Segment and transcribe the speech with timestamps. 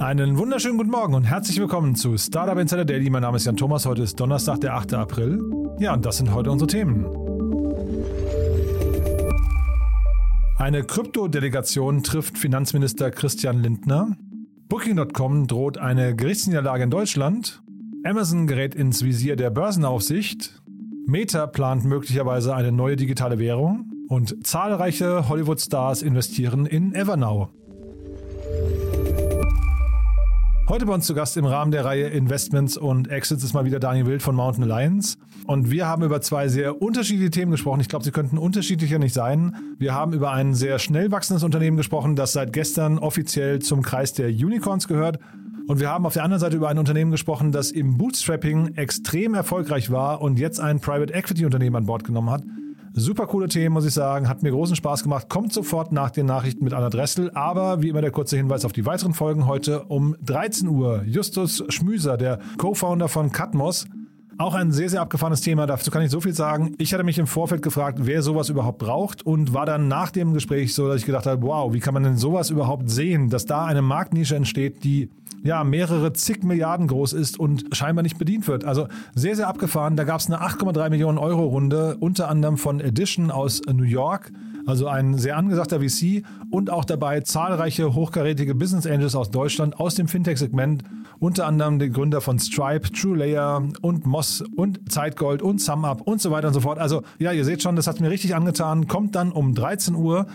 [0.00, 3.10] Einen wunderschönen guten Morgen und herzlich willkommen zu Startup Insider Daily.
[3.10, 3.84] Mein Name ist Jan Thomas.
[3.84, 4.94] Heute ist Donnerstag, der 8.
[4.94, 5.42] April.
[5.78, 7.04] Ja, und das sind heute unsere Themen.
[10.56, 14.16] Eine Kryptodelegation trifft Finanzminister Christian Lindner.
[14.70, 17.62] Booking.com droht eine Gerichtsniederlage in Deutschland.
[18.02, 20.62] Amazon gerät ins Visier der Börsenaufsicht.
[21.06, 23.92] Meta plant möglicherweise eine neue digitale Währung.
[24.08, 27.50] Und zahlreiche Hollywood-Stars investieren in Evernow.
[30.70, 33.80] Heute bei uns zu Gast im Rahmen der Reihe Investments und Exits ist mal wieder
[33.80, 35.18] Daniel Wild von Mountain Alliance.
[35.48, 37.80] Und wir haben über zwei sehr unterschiedliche Themen gesprochen.
[37.80, 39.56] Ich glaube, sie könnten unterschiedlicher nicht sein.
[39.80, 44.12] Wir haben über ein sehr schnell wachsendes Unternehmen gesprochen, das seit gestern offiziell zum Kreis
[44.12, 45.18] der Unicorns gehört.
[45.66, 49.34] Und wir haben auf der anderen Seite über ein Unternehmen gesprochen, das im Bootstrapping extrem
[49.34, 52.44] erfolgreich war und jetzt ein Private Equity Unternehmen an Bord genommen hat.
[52.92, 54.28] Super coole Themen, muss ich sagen.
[54.28, 55.28] Hat mir großen Spaß gemacht.
[55.28, 57.30] Kommt sofort nach den Nachrichten mit Anna Dressel.
[57.34, 61.04] Aber wie immer der kurze Hinweis auf die weiteren Folgen heute um 13 Uhr.
[61.06, 63.86] Justus Schmüser, der Co-Founder von Katmos,
[64.40, 65.66] auch ein sehr, sehr abgefahrenes Thema.
[65.66, 66.74] Dazu kann ich so viel sagen.
[66.78, 70.32] Ich hatte mich im Vorfeld gefragt, wer sowas überhaupt braucht und war dann nach dem
[70.32, 73.44] Gespräch so, dass ich gedacht habe, wow, wie kann man denn sowas überhaupt sehen, dass
[73.44, 75.10] da eine Marktnische entsteht, die
[75.42, 78.64] ja mehrere zig Milliarden groß ist und scheinbar nicht bedient wird.
[78.64, 79.96] Also sehr, sehr abgefahren.
[79.96, 84.32] Da gab es eine 8,3 Millionen Euro Runde, unter anderem von Edition aus New York.
[84.70, 89.96] Also ein sehr angesagter VC und auch dabei zahlreiche hochkarätige Business Angels aus Deutschland aus
[89.96, 90.84] dem Fintech-Segment
[91.18, 96.30] unter anderem der Gründer von Stripe, TrueLayer und Moss und Zeitgold und SumUp und so
[96.30, 96.78] weiter und so fort.
[96.78, 98.86] Also ja, ihr seht schon, das hat mir richtig angetan.
[98.86, 100.26] Kommt dann um 13 Uhr.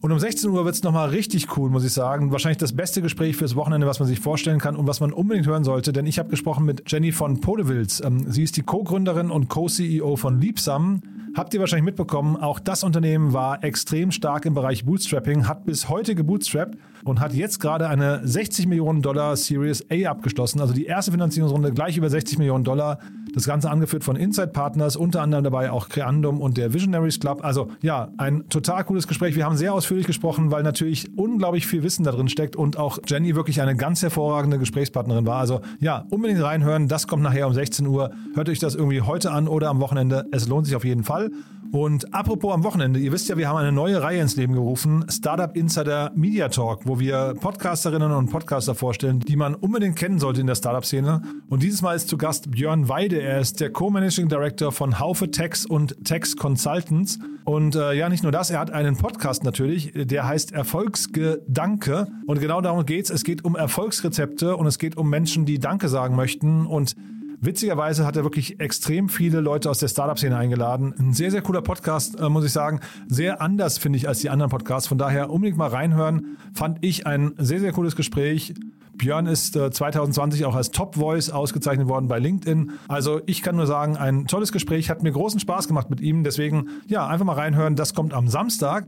[0.00, 2.30] Und um 16 Uhr wird es nochmal richtig cool, muss ich sagen.
[2.30, 5.48] Wahrscheinlich das beste Gespräch fürs Wochenende, was man sich vorstellen kann und was man unbedingt
[5.48, 5.92] hören sollte.
[5.92, 8.00] Denn ich habe gesprochen mit Jenny von Podewils.
[8.04, 11.02] Ähm, sie ist die Co-Gründerin und Co-CEO von Liebsam.
[11.38, 15.88] Habt ihr wahrscheinlich mitbekommen, auch das Unternehmen war extrem stark im Bereich Bootstrapping, hat bis
[15.88, 20.60] heute gebootstrapped und hat jetzt gerade eine 60 Millionen Dollar Series A abgeschlossen.
[20.60, 22.98] Also die erste Finanzierungsrunde gleich über 60 Millionen Dollar.
[23.38, 27.44] Das Ganze angeführt von Inside Partners, unter anderem dabei auch Creandum und der Visionaries Club.
[27.44, 29.36] Also ja, ein total cooles Gespräch.
[29.36, 32.98] Wir haben sehr ausführlich gesprochen, weil natürlich unglaublich viel Wissen da drin steckt und auch
[33.06, 35.38] Jenny wirklich eine ganz hervorragende Gesprächspartnerin war.
[35.38, 36.88] Also ja, unbedingt reinhören.
[36.88, 38.10] Das kommt nachher um 16 Uhr.
[38.34, 40.26] Hört euch das irgendwie heute an oder am Wochenende.
[40.32, 41.30] Es lohnt sich auf jeden Fall.
[41.70, 45.04] Und apropos am Wochenende, ihr wisst ja, wir haben eine neue Reihe ins Leben gerufen,
[45.10, 50.40] Startup Insider Media Talk, wo wir Podcasterinnen und Podcaster vorstellen, die man unbedingt kennen sollte
[50.40, 51.20] in der Startup-Szene.
[51.50, 53.20] Und dieses Mal ist zu Gast Björn Weide.
[53.28, 57.18] Er ist der Co-Managing Director von Haufe Techs und Techs Consultants.
[57.44, 62.06] Und äh, ja, nicht nur das, er hat einen Podcast natürlich, der heißt Erfolgsgedanke.
[62.26, 63.10] Und genau darum geht's.
[63.10, 66.66] Es geht um Erfolgsrezepte und es geht um Menschen, die Danke sagen möchten.
[66.66, 66.96] Und
[67.40, 70.92] Witzigerweise hat er wirklich extrem viele Leute aus der Startup-Szene eingeladen.
[70.98, 72.80] Ein sehr, sehr cooler Podcast, äh, muss ich sagen.
[73.06, 74.88] Sehr anders, finde ich, als die anderen Podcasts.
[74.88, 76.36] Von daher unbedingt mal reinhören.
[76.52, 78.54] Fand ich ein sehr, sehr cooles Gespräch.
[78.94, 82.72] Björn ist äh, 2020 auch als Top Voice ausgezeichnet worden bei LinkedIn.
[82.88, 86.24] Also ich kann nur sagen, ein tolles Gespräch, hat mir großen Spaß gemacht mit ihm.
[86.24, 87.76] Deswegen, ja, einfach mal reinhören.
[87.76, 88.86] Das kommt am Samstag.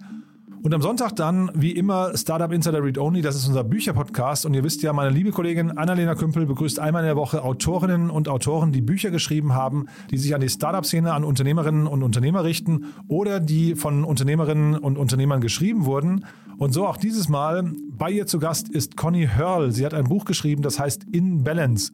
[0.62, 3.22] Und am Sonntag dann, wie immer, Startup Insider Read Only.
[3.22, 4.44] Das ist unser Bücherpodcast.
[4.44, 8.10] Und ihr wisst ja, meine liebe Kollegin Annalena Kümpel begrüßt einmal in der Woche Autorinnen
[8.10, 12.44] und Autoren, die Bücher geschrieben haben, die sich an die Startup-Szene, an Unternehmerinnen und Unternehmer
[12.44, 16.26] richten oder die von Unternehmerinnen und Unternehmern geschrieben wurden.
[16.58, 17.72] Und so auch dieses Mal.
[17.96, 19.72] Bei ihr zu Gast ist Conny Hörl.
[19.72, 21.90] Sie hat ein Buch geschrieben, das heißt In Balance.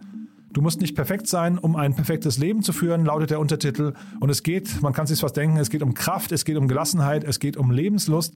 [0.57, 3.93] Du musst nicht perfekt sein, um ein perfektes Leben zu führen, lautet der Untertitel.
[4.21, 6.67] Und es geht, man kann sich was denken, es geht um Kraft, es geht um
[6.67, 8.33] Gelassenheit, es geht um Lebenslust.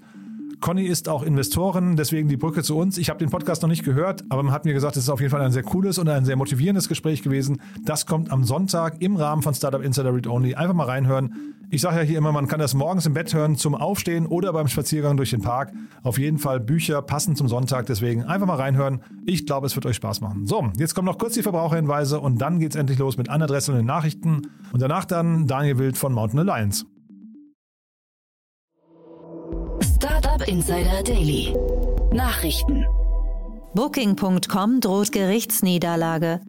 [0.61, 2.99] Conny ist auch Investorin, deswegen die Brücke zu uns.
[2.99, 5.21] Ich habe den Podcast noch nicht gehört, aber man hat mir gesagt, es ist auf
[5.21, 7.63] jeden Fall ein sehr cooles und ein sehr motivierendes Gespräch gewesen.
[7.83, 10.55] Das kommt am Sonntag im Rahmen von Startup Insider Read Only.
[10.55, 11.55] Einfach mal reinhören.
[11.71, 14.53] Ich sage ja hier immer, man kann das morgens im Bett hören, zum Aufstehen oder
[14.53, 15.73] beim Spaziergang durch den Park.
[16.03, 19.01] Auf jeden Fall Bücher passen zum Sonntag, deswegen einfach mal reinhören.
[19.25, 20.47] Ich glaube, es wird euch Spaß machen.
[20.47, 23.81] So, jetzt kommen noch kurz die Verbraucherhinweise und dann geht's endlich los mit Dressel und
[23.81, 24.43] den Nachrichten
[24.73, 26.85] und danach dann Daniel Wild von Mountain Alliance.
[30.47, 31.55] Insider Daily.
[32.13, 32.87] Nachrichten.
[33.75, 36.41] Booking.com droht Gerichtsniederlage.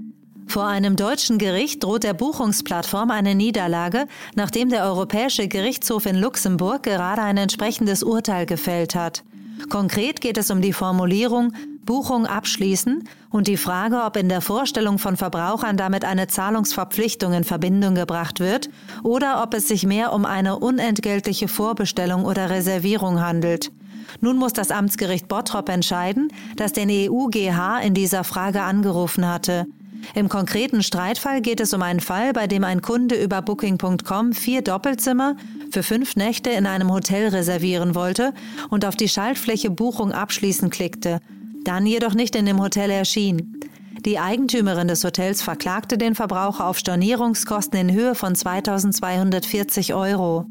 [0.48, 6.84] Vor einem deutschen Gericht droht der Buchungsplattform eine Niederlage, nachdem der Europäische Gerichtshof in Luxemburg
[6.84, 9.24] gerade ein entsprechendes Urteil gefällt hat.
[9.70, 11.54] Konkret geht es um die Formulierung
[11.86, 17.44] Buchung abschließen und die Frage, ob in der Vorstellung von Verbrauchern damit eine Zahlungsverpflichtung in
[17.44, 18.70] Verbindung gebracht wird
[19.04, 23.72] oder ob es sich mehr um eine unentgeltliche Vorbestellung oder Reservierung handelt.
[24.20, 29.68] Nun muss das Amtsgericht Bottrop entscheiden, das den EUGH in dieser Frage angerufen hatte.
[30.16, 34.62] Im konkreten Streitfall geht es um einen Fall, bei dem ein Kunde über Booking.com vier
[34.62, 35.36] Doppelzimmer
[35.72, 38.34] für fünf Nächte in einem Hotel reservieren wollte
[38.70, 41.20] und auf die Schaltfläche Buchung abschließen klickte,
[41.64, 43.60] dann jedoch nicht in dem Hotel erschien.
[44.06, 50.46] Die Eigentümerin des Hotels verklagte den Verbraucher auf Stornierungskosten in Höhe von 2240 Euro.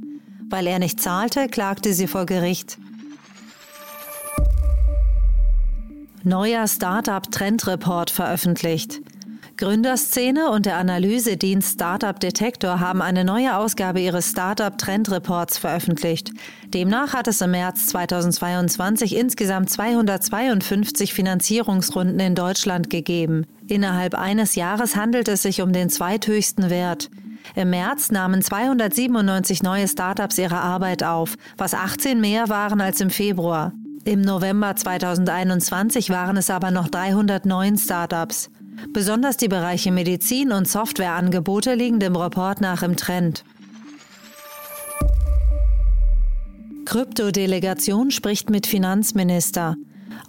[0.48, 2.78] Weil er nicht zahlte, klagte sie vor Gericht.
[6.22, 9.00] Neuer Startup-Trendreport veröffentlicht.
[9.56, 16.30] Gründerszene und der Analysedienst Startup Detector haben eine neue Ausgabe ihres Startup Trend Reports veröffentlicht.
[16.68, 23.46] Demnach hat es im März 2022 insgesamt 252 Finanzierungsrunden in Deutschland gegeben.
[23.66, 27.08] Innerhalb eines Jahres handelt es sich um den zweithöchsten Wert.
[27.54, 33.08] Im März nahmen 297 neue Startups ihre Arbeit auf, was 18 mehr waren als im
[33.08, 33.72] Februar.
[34.04, 38.50] Im November 2021 waren es aber noch 309 Startups.
[38.92, 43.44] Besonders die Bereiche Medizin und Softwareangebote liegen dem Report nach im Trend.
[46.86, 49.76] Kryptodelegation spricht mit Finanzminister.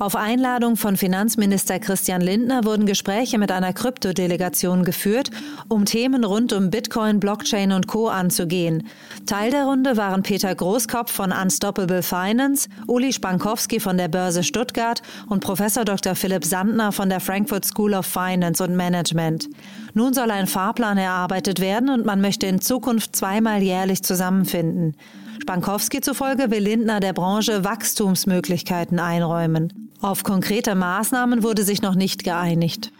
[0.01, 5.29] Auf Einladung von Finanzminister Christian Lindner wurden Gespräche mit einer Kryptodelegation geführt,
[5.67, 8.07] um Themen rund um Bitcoin, Blockchain und Co.
[8.07, 8.87] anzugehen.
[9.27, 15.03] Teil der Runde waren Peter Großkopf von Unstoppable Finance, Uli Spankowski von der Börse Stuttgart
[15.29, 16.15] und Professor Dr.
[16.15, 19.49] Philipp Sandner von der Frankfurt School of Finance und Management.
[19.93, 24.95] Nun soll ein Fahrplan erarbeitet werden und man möchte in Zukunft zweimal jährlich zusammenfinden.
[25.43, 29.90] Spankowski zufolge will Lindner der Branche Wachstumsmöglichkeiten einräumen.
[30.01, 32.91] Auf konkrete Maßnahmen wurde sich noch nicht geeinigt.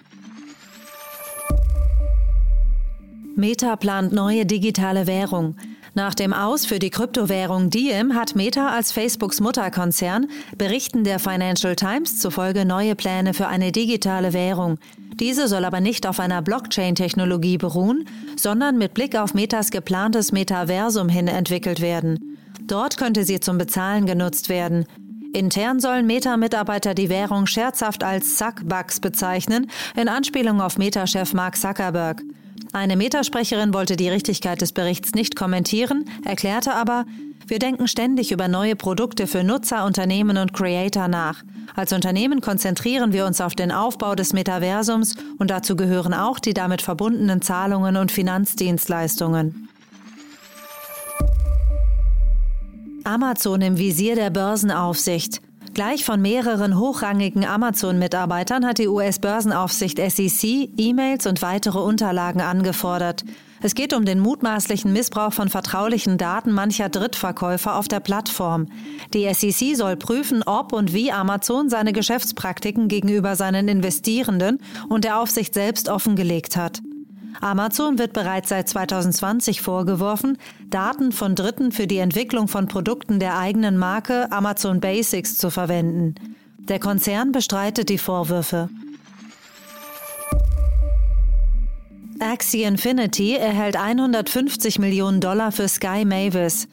[3.36, 5.56] Meta plant neue digitale Währung.
[5.94, 10.28] Nach dem Aus für die Kryptowährung Diem hat Meta als Facebooks Mutterkonzern
[10.58, 14.78] Berichten der Financial Times zufolge neue Pläne für eine digitale Währung.
[15.16, 18.06] Diese soll aber nicht auf einer Blockchain-Technologie beruhen,
[18.38, 22.38] sondern mit Blick auf Metas geplantes Metaversum hin entwickelt werden.
[22.68, 24.86] Dort könnte sie zum Bezahlen genutzt werden.
[25.34, 32.22] Intern sollen Meta-Mitarbeiter die Währung scherzhaft als Suckbucks bezeichnen, in Anspielung auf Meta-Chef Mark Zuckerberg.
[32.74, 37.06] Eine Metasprecherin wollte die Richtigkeit des Berichts nicht kommentieren, erklärte aber,
[37.48, 41.44] wir denken ständig über neue Produkte für Nutzer, Unternehmen und Creator nach.
[41.76, 46.54] Als Unternehmen konzentrieren wir uns auf den Aufbau des Metaversums und dazu gehören auch die
[46.54, 49.70] damit verbundenen Zahlungen und Finanzdienstleistungen.
[53.04, 55.42] Amazon im Visier der Börsenaufsicht.
[55.74, 63.24] Gleich von mehreren hochrangigen Amazon-Mitarbeitern hat die US-Börsenaufsicht SEC E-Mails und weitere Unterlagen angefordert.
[63.62, 68.68] Es geht um den mutmaßlichen Missbrauch von vertraulichen Daten mancher Drittverkäufer auf der Plattform.
[69.14, 74.60] Die SEC soll prüfen, ob und wie Amazon seine Geschäftspraktiken gegenüber seinen Investierenden
[74.90, 76.82] und der Aufsicht selbst offengelegt hat.
[77.40, 80.38] Amazon wird bereits seit 2020 vorgeworfen,
[80.70, 86.16] Daten von Dritten für die Entwicklung von Produkten der eigenen Marke Amazon Basics zu verwenden.
[86.58, 88.70] Der Konzern bestreitet die Vorwürfe.
[92.20, 96.68] Axie Infinity erhält 150 Millionen Dollar für Sky Mavis.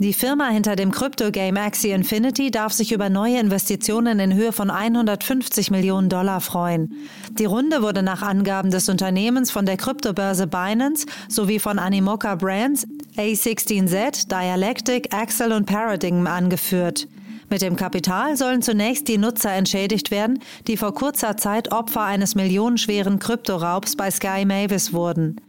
[0.00, 4.70] Die Firma hinter dem Krypto-Game Axie Infinity darf sich über neue Investitionen in Höhe von
[4.70, 6.94] 150 Millionen Dollar freuen.
[7.32, 12.86] Die Runde wurde nach Angaben des Unternehmens von der Kryptobörse Binance sowie von Animoca Brands,
[13.16, 17.08] A16Z, Dialectic, Axel und Paradigm angeführt.
[17.50, 20.38] Mit dem Kapital sollen zunächst die Nutzer entschädigt werden,
[20.68, 25.40] die vor kurzer Zeit Opfer eines millionenschweren Kryptoraubs bei Sky Mavis wurden.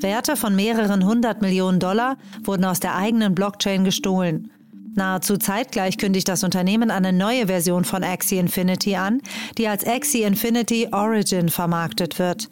[0.00, 4.50] Werte von mehreren hundert Millionen Dollar wurden aus der eigenen Blockchain gestohlen.
[4.94, 9.20] Nahezu zeitgleich kündigt das Unternehmen eine neue Version von Axie Infinity an,
[9.56, 12.48] die als Axie Infinity Origin vermarktet wird.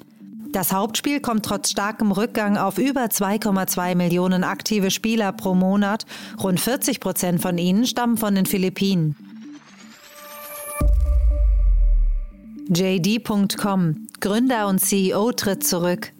[0.52, 6.06] Das Hauptspiel kommt trotz starkem Rückgang auf über 2,2 Millionen aktive Spieler pro Monat.
[6.42, 9.16] Rund 40 Prozent von ihnen stammen von den Philippinen.
[12.68, 16.12] JD.com Gründer und CEO tritt zurück.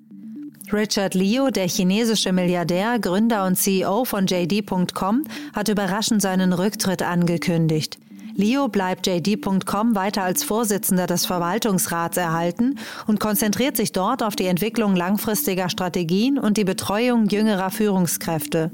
[0.73, 5.23] Richard Liu, der chinesische Milliardär, Gründer und CEO von JD.com,
[5.55, 7.99] hat überraschend seinen Rücktritt angekündigt.
[8.35, 14.47] Liu bleibt JD.com weiter als Vorsitzender des Verwaltungsrats erhalten und konzentriert sich dort auf die
[14.47, 18.73] Entwicklung langfristiger Strategien und die Betreuung jüngerer Führungskräfte.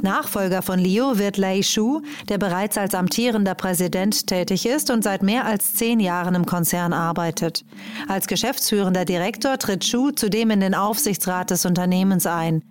[0.00, 5.22] Nachfolger von Liu wird Lei Shu, der bereits als amtierender Präsident tätig ist und seit
[5.22, 7.64] mehr als zehn Jahren im Konzern arbeitet.
[8.08, 12.62] Als geschäftsführender Direktor tritt Shu zudem in den Aufsichtsrat des Unternehmens ein.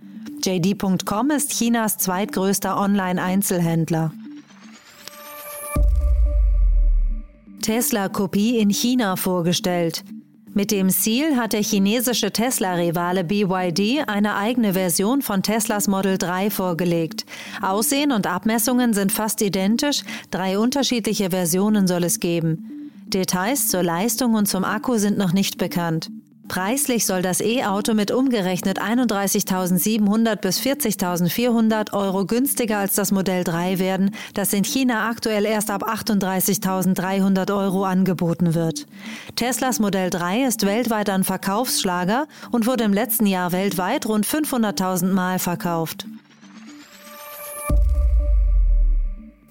[0.44, 4.12] JD.com ist Chinas zweitgrößter Online-Einzelhändler.
[7.62, 10.04] Tesla-Kopie in China vorgestellt.
[10.53, 16.50] Mit dem Ziel hat der chinesische Tesla-Rivale BYD eine eigene Version von Teslas Model 3
[16.50, 17.25] vorgelegt.
[17.62, 22.91] Aussehen und Abmessungen sind fast identisch, drei unterschiedliche Versionen soll es geben.
[23.08, 26.12] Details zur Leistung und zum Akku sind noch nicht bekannt.
[26.51, 33.79] Preislich soll das E-Auto mit umgerechnet 31.700 bis 40.400 Euro günstiger als das Modell 3
[33.79, 38.86] werden, das in China aktuell erst ab 38.300 Euro angeboten wird.
[39.38, 45.13] Teslas Modell 3 ist weltweit ein Verkaufsschlager und wurde im letzten Jahr weltweit rund 500.000
[45.13, 46.05] Mal verkauft.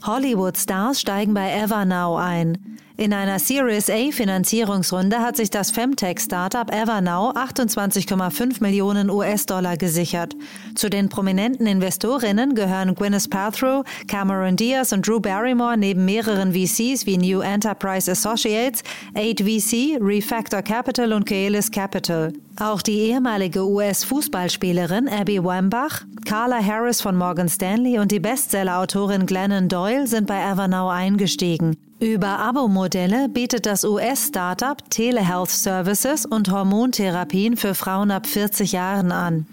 [0.02, 2.78] Hollywood-Stars steigen bei Evernow ein.
[3.00, 10.36] In einer Series A Finanzierungsrunde hat sich das Femtech-Startup Evernow 28,5 Millionen US-Dollar gesichert.
[10.74, 17.06] Zu den prominenten Investorinnen gehören Gwyneth Paltrow, Cameron Diaz und Drew Barrymore neben mehreren VCs
[17.06, 18.82] wie New Enterprise Associates,
[19.14, 22.34] 8VC, Refactor Capital und Keelis Capital.
[22.60, 29.70] Auch die ehemalige US-Fußballspielerin Abby Wambach, Carla Harris von Morgan Stanley und die Bestseller-Autorin Glennon
[29.70, 31.78] Doyle sind bei Evernow eingestiegen.
[32.00, 39.46] Über Abo-Modelle bietet das US-Startup Telehealth Services und Hormontherapien für Frauen ab 40 Jahren an.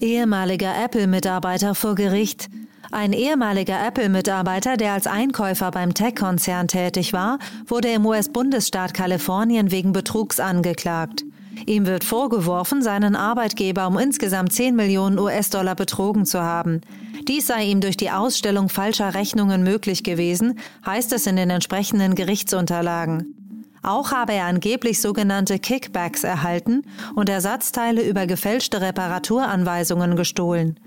[0.00, 2.48] Ehemaliger Apple-Mitarbeiter vor Gericht.
[2.90, 7.38] Ein ehemaliger Apple-Mitarbeiter, der als Einkäufer beim Tech-Konzern tätig war,
[7.68, 11.24] wurde im US-Bundesstaat Kalifornien wegen Betrugs angeklagt.
[11.66, 16.80] Ihm wird vorgeworfen, seinen Arbeitgeber um insgesamt 10 Millionen US-Dollar betrogen zu haben.
[17.28, 22.14] Dies sei ihm durch die Ausstellung falscher Rechnungen möglich gewesen, heißt es in den entsprechenden
[22.14, 23.34] Gerichtsunterlagen.
[23.82, 26.82] Auch habe er angeblich sogenannte Kickbacks erhalten
[27.14, 30.80] und Ersatzteile über gefälschte Reparaturanweisungen gestohlen.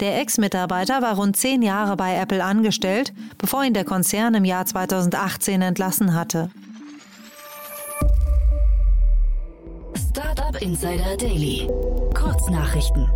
[0.00, 4.64] Der Ex-Mitarbeiter war rund zehn Jahre bei Apple angestellt, bevor ihn der Konzern im Jahr
[4.64, 6.50] 2018 entlassen hatte.
[10.10, 11.68] Startup Insider Daily.
[12.14, 13.08] Kurznachrichten.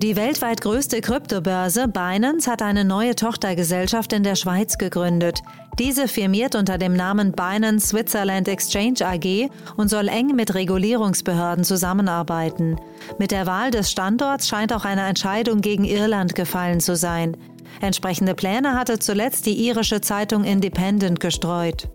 [0.00, 5.40] Die weltweit größte Kryptobörse Binance hat eine neue Tochtergesellschaft in der Schweiz gegründet.
[5.80, 12.76] Diese firmiert unter dem Namen Binance Switzerland Exchange AG und soll eng mit Regulierungsbehörden zusammenarbeiten.
[13.18, 17.36] Mit der Wahl des Standorts scheint auch eine Entscheidung gegen Irland gefallen zu sein.
[17.80, 21.88] Entsprechende Pläne hatte zuletzt die irische Zeitung Independent gestreut.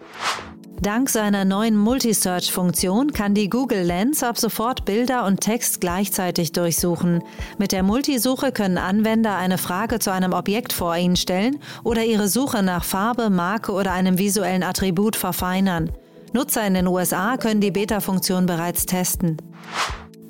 [0.81, 7.23] Dank seiner neuen Multisearch-Funktion kann die Google Lens ab sofort Bilder und Text gleichzeitig durchsuchen.
[7.57, 12.27] Mit der Multisuche können Anwender eine Frage zu einem Objekt vor ihnen stellen oder ihre
[12.27, 15.91] Suche nach Farbe, Marke oder einem visuellen Attribut verfeinern.
[16.33, 19.37] Nutzer in den USA können die Beta-Funktion bereits testen.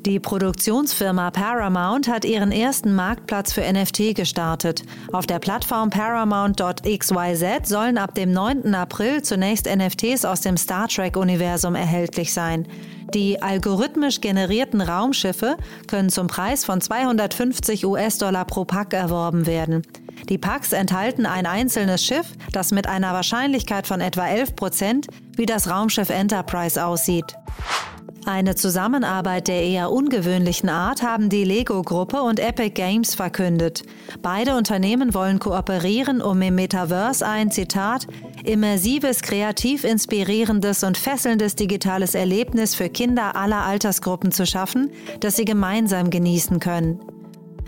[0.06, 4.84] Die Produktionsfirma Paramount hat ihren ersten Marktplatz für NFT gestartet.
[5.14, 8.76] Auf der Plattform paramount.xyz sollen ab dem 9.
[8.76, 12.68] April zunächst NFTs aus dem Star Trek-Universum erhältlich sein.
[13.14, 15.56] Die algorithmisch generierten Raumschiffe
[15.88, 19.84] können zum Preis von 250 US-Dollar pro Pack erworben werden.
[20.28, 25.08] Die Packs enthalten ein einzelnes Schiff, das mit einer Wahrscheinlichkeit von etwa 11 Prozent
[25.38, 27.38] wie das Raumschiff Enterprise aussieht.
[28.26, 33.84] Eine Zusammenarbeit der eher ungewöhnlichen Art haben die Lego-Gruppe und Epic Games verkündet.
[34.22, 38.08] Beide Unternehmen wollen kooperieren, um im Metaverse ein, Zitat,
[38.46, 45.46] immersives, kreativ inspirierendes und fesselndes digitales Erlebnis für Kinder aller Altersgruppen zu schaffen, das sie
[45.46, 47.02] gemeinsam genießen können.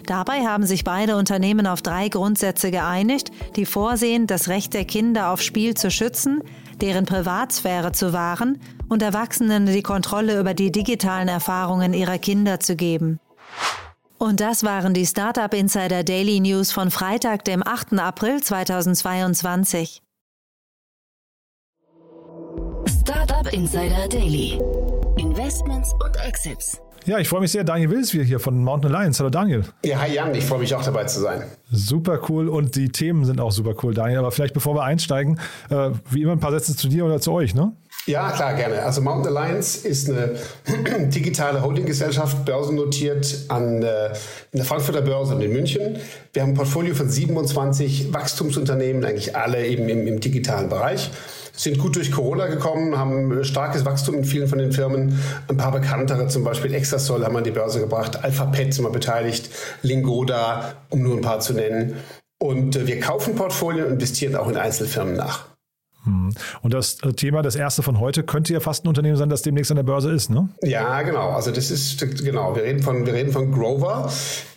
[0.05, 5.31] Dabei haben sich beide Unternehmen auf drei Grundsätze geeinigt, die vorsehen, das Recht der Kinder
[5.31, 6.43] auf Spiel zu schützen,
[6.79, 8.59] deren Privatsphäre zu wahren
[8.89, 13.19] und Erwachsenen die Kontrolle über die digitalen Erfahrungen ihrer Kinder zu geben.
[14.17, 17.99] Und das waren die Startup Insider Daily News von Freitag, dem 8.
[17.99, 20.01] April 2022.
[23.01, 24.59] Startup Insider Daily.
[25.17, 26.79] Investments und Exits.
[27.05, 27.63] Ja, ich freue mich sehr.
[27.63, 29.19] Daniel Wilswil hier von Mountain Alliance.
[29.19, 29.63] Hallo Daniel.
[29.83, 31.43] Ja, hi Jan, ich freue mich auch dabei zu sein.
[31.69, 34.19] Super cool und die Themen sind auch super cool, Daniel.
[34.19, 35.39] Aber vielleicht bevor wir einsteigen,
[35.69, 37.73] äh, wie immer ein paar Sätze zu dir oder zu euch, ne?
[38.07, 38.83] Ja, klar, gerne.
[38.83, 40.35] Also Mountain Alliance ist eine
[41.09, 44.09] digitale Holdinggesellschaft, börsennotiert an, äh,
[44.51, 45.97] in der Frankfurter Börse und in München.
[46.31, 51.09] Wir haben ein Portfolio von 27 Wachstumsunternehmen, eigentlich alle eben im, im digitalen Bereich.
[51.55, 55.19] sind gut durch Corona gekommen, haben starkes Wachstum in vielen von den Firmen.
[55.47, 58.91] Ein paar bekanntere, zum Beispiel Exasol haben wir an die Börse gebracht, Alphabet sind wir
[58.91, 59.49] beteiligt,
[59.81, 61.95] Lingoda, um nur ein paar zu nennen.
[62.37, 65.54] Und äh, wir kaufen Portfolien und investieren auch in Einzelfirmen nach.
[66.05, 66.29] Hm.
[66.61, 69.41] Und das äh, Thema, das erste von heute, könnte ja fast ein Unternehmen sein, das
[69.41, 70.49] demnächst an der Börse ist, ne?
[70.63, 71.29] Ja, genau.
[71.29, 72.55] Also das ist genau.
[72.55, 74.11] Wir reden von, wir reden von Grover,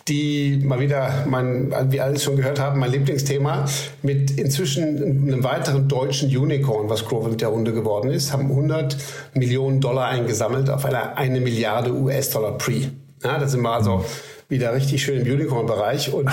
[0.07, 3.65] die mal wieder, mein, wie alle schon gehört haben, mein Lieblingsthema
[4.01, 8.97] mit inzwischen einem weiteren deutschen Unicorn, was Grover mit der Runde geworden ist, haben 100
[9.33, 12.91] Millionen Dollar eingesammelt auf einer eine Milliarde US-Dollar Pre.
[13.23, 14.05] Ja, da sind wir also
[14.49, 16.29] wieder richtig schön im Unicorn-Bereich und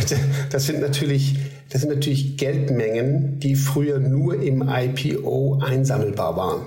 [0.50, 1.36] das sind natürlich
[1.70, 6.66] das sind natürlich Geldmengen, die früher nur im IPO einsammelbar waren.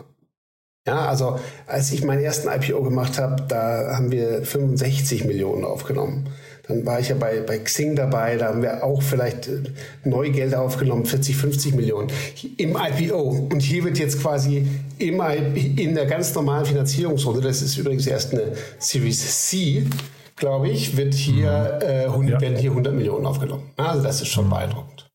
[0.87, 6.27] Ja, also als ich meinen ersten IPO gemacht habe, da haben wir 65 Millionen aufgenommen.
[6.67, 9.61] Dann war ich ja bei, bei Xing dabei, da haben wir auch vielleicht äh,
[10.03, 12.11] neue Gelder aufgenommen, 40, 50 Millionen
[12.57, 13.47] im IPO.
[13.51, 14.65] Und hier wird jetzt quasi
[14.97, 15.21] im,
[15.55, 19.85] in der ganz normalen Finanzierungsrunde, das ist übrigens erst eine Series C,
[20.41, 21.87] glaube ich, wird hier, mhm.
[21.87, 22.41] äh, 100, ja.
[22.41, 23.71] werden hier 100 Millionen aufgenommen.
[23.77, 24.49] Also das ist schon mhm.
[24.49, 25.07] beeindruckend.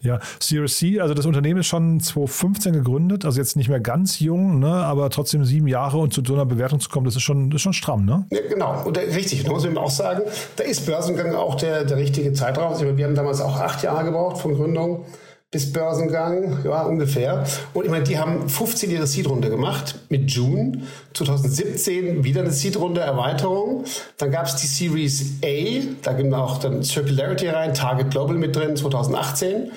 [0.00, 4.20] Ja, Series C, also das Unternehmen ist schon 2015 gegründet, also jetzt nicht mehr ganz
[4.20, 7.22] jung, ne, aber trotzdem sieben Jahre und zu so einer Bewertung zu kommen, das ist
[7.22, 8.24] schon, das ist schon stramm, ne?
[8.30, 10.22] Ja, genau, und da, richtig, da muss man auch sagen,
[10.54, 12.78] da ist Börsengang auch der, der richtige Zeitraum.
[12.96, 15.04] Wir haben damals auch acht Jahre gebraucht von Gründung
[15.50, 17.44] bis Börsengang, ja, ungefähr.
[17.72, 20.82] Und ich meine, die haben 15 ihre Seed-Runde gemacht mit June.
[21.14, 23.84] 2017 wieder eine Seed-Runde Erweiterung.
[24.18, 28.54] Dann gab es die Series A, da gibt auch dann Circularity rein, Target Global mit
[28.54, 29.72] drin, 2018.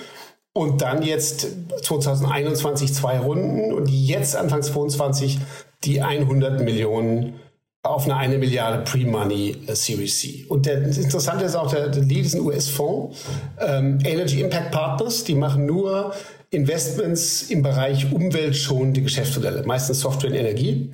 [0.54, 1.48] Und dann jetzt
[1.84, 5.40] 2021 zwei Runden und jetzt Anfang 2022
[5.86, 7.40] die 100 Millionen
[7.84, 10.46] auf eine eine Milliarde Pre-Money äh, Series C.
[10.48, 13.18] Und der, das Interessante ist auch, der, der Lead ist ein US-Fonds,
[13.60, 16.14] ähm, Energy Impact Partners, die machen nur
[16.52, 20.92] Investments im Bereich umweltschonende Geschäftsmodelle, meistens Software und Energie.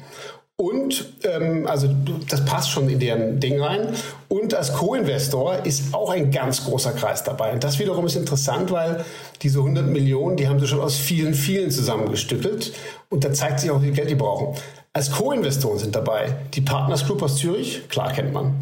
[0.60, 1.88] Und ähm, also
[2.30, 3.90] das passt schon in deren Ding rein.
[4.28, 7.54] Und als Co-Investor ist auch ein ganz großer Kreis dabei.
[7.54, 9.06] Und das wiederum ist interessant, weil
[9.44, 12.74] diese 100 Millionen, die haben sie schon aus vielen, vielen zusammengestückelt.
[13.10, 14.56] Und da zeigt sich auch, wie viel Geld die brauchen.
[14.98, 18.56] Als Co-Investoren sind dabei die Partners Group aus Zürich, klar kennt man.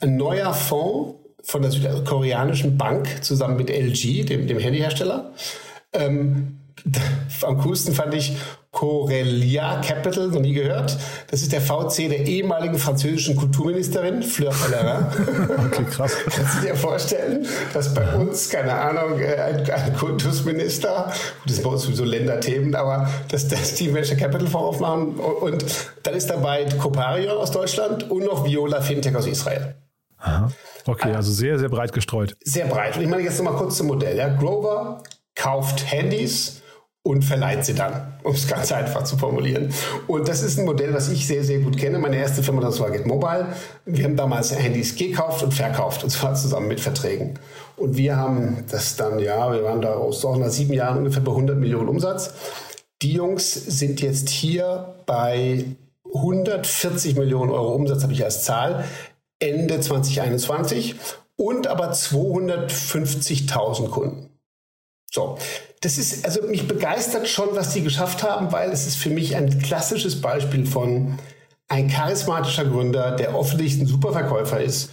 [0.00, 5.34] Ein neuer Fonds von der südkoreanischen Bank zusammen mit LG, dem, dem Handyhersteller.
[5.92, 6.60] Ähm,
[7.42, 8.34] am coolsten fand ich
[8.72, 10.96] Corelia Capital, noch nie gehört.
[11.30, 15.06] Das ist der VC der ehemaligen französischen Kulturministerin, Fleur Pellerin.
[15.66, 16.16] Okay, krass.
[16.24, 21.12] Kannst du dir vorstellen, dass bei uns, keine Ahnung, äh, ein, ein Kultusminister,
[21.44, 25.64] das ist bei uns sowieso Länderthemen, aber dass, dass die Venture Capital Fonds aufmachen und
[26.02, 29.74] dann ist dabei Coparion aus Deutschland und noch Viola Fintech aus Israel.
[30.16, 30.50] Aha.
[30.86, 32.36] Okay, also sehr, sehr breit gestreut.
[32.42, 32.96] Sehr breit.
[32.96, 34.16] Und ich meine jetzt nochmal kurz zum Modell.
[34.16, 34.28] Ja.
[34.28, 35.02] Grover
[35.34, 36.61] kauft Handys,
[37.04, 39.72] und verleiht sie dann, um es ganz einfach zu formulieren.
[40.06, 41.98] Und das ist ein Modell, was ich sehr, sehr gut kenne.
[41.98, 43.48] Meine erste Firma, das war Get Mobile.
[43.84, 47.38] Wir haben damals Handys gekauft und verkauft, und zwar zusammen mit Verträgen.
[47.76, 51.32] Und wir haben das dann, ja, wir waren da aus nach sieben Jahren ungefähr bei
[51.32, 52.34] 100 Millionen Umsatz.
[53.02, 55.64] Die Jungs sind jetzt hier bei
[56.14, 58.84] 140 Millionen Euro Umsatz, habe ich als Zahl,
[59.40, 60.94] Ende 2021
[61.34, 64.31] und aber 250.000 Kunden.
[65.14, 65.36] So,
[65.82, 69.36] das ist, also mich begeistert schon, was die geschafft haben, weil es ist für mich
[69.36, 71.18] ein klassisches Beispiel von
[71.68, 74.90] ein charismatischer Gründer, der offensichtlich ein super Verkäufer ist.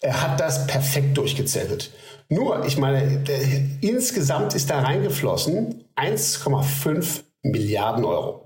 [0.00, 1.90] Er hat das perfekt durchgezettelt.
[2.28, 3.38] Nur, ich meine, der,
[3.80, 8.45] insgesamt ist da reingeflossen 1,5 Milliarden Euro.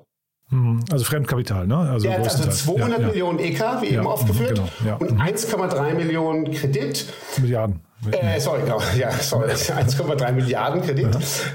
[0.51, 0.85] Mhm.
[0.91, 1.77] Also Fremdkapital, ne?
[1.77, 6.51] Also hat also 200 ja, Millionen EK, wie ja, eben aufgeführt, genau, und 1,3 Millionen
[6.53, 7.07] Kredit.
[7.41, 7.81] Milliarden.
[8.11, 8.81] Äh, sorry, genau.
[8.99, 11.09] Ja, sorry, 1,3 Milliarden Kredit.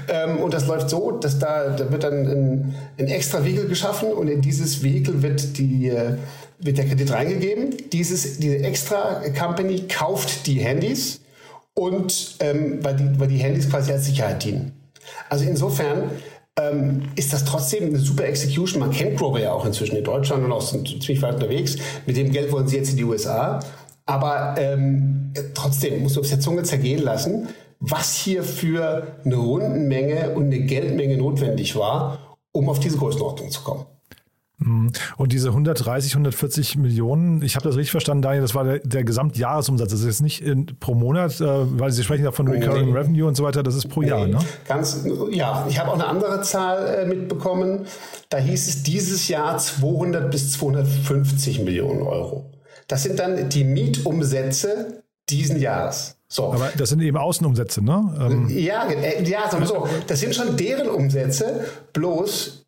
[0.08, 4.12] Ähm, und das läuft so, dass da, da wird dann ein, ein extra Vehikel geschaffen
[4.12, 6.16] und in dieses Vehikel wird die äh,
[6.58, 7.74] wird der Kredit reingegeben.
[7.92, 11.20] Dieses, diese extra Company kauft die Handys
[11.74, 14.72] und ähm, weil, die, weil die Handys quasi als Sicherheit dienen.
[15.28, 16.10] Also insofern
[16.58, 18.80] ähm, ist das trotzdem eine super Execution.
[18.80, 21.76] Man kennt Grover ja auch inzwischen in Deutschland und auch sind ziemlich weit unterwegs.
[22.06, 23.60] Mit dem Geld wollen sie jetzt in die USA.
[24.06, 27.48] Aber ähm, trotzdem muss man auf der Zunge zergehen lassen,
[27.80, 33.62] was hier für eine Rundenmenge und eine Geldmenge notwendig war, um auf diese Größenordnung zu
[33.62, 33.84] kommen.
[34.66, 34.92] Mhm.
[35.16, 39.04] Und diese 130, 140 Millionen, ich habe das richtig verstanden, Daniel, das war der, der
[39.04, 39.90] Gesamtjahresumsatz.
[39.90, 42.98] Das ist jetzt nicht in, pro Monat, äh, weil Sie sprechen ja von Recurring nee.
[42.98, 44.08] Revenue und so weiter, das ist pro nee.
[44.08, 44.38] Jahr, ne?
[44.66, 47.86] Ganz, ja, ich habe auch eine andere Zahl äh, mitbekommen.
[48.28, 52.50] Da hieß es dieses Jahr 200 bis 250 Millionen Euro.
[52.88, 56.16] Das sind dann die Mietumsätze diesen Jahres.
[56.28, 56.52] So.
[56.52, 58.14] Aber das sind eben Außenumsätze, ne?
[58.20, 59.88] Ähm ja, äh, ja, sagen wir so.
[60.08, 62.65] Das sind schon deren Umsätze, bloß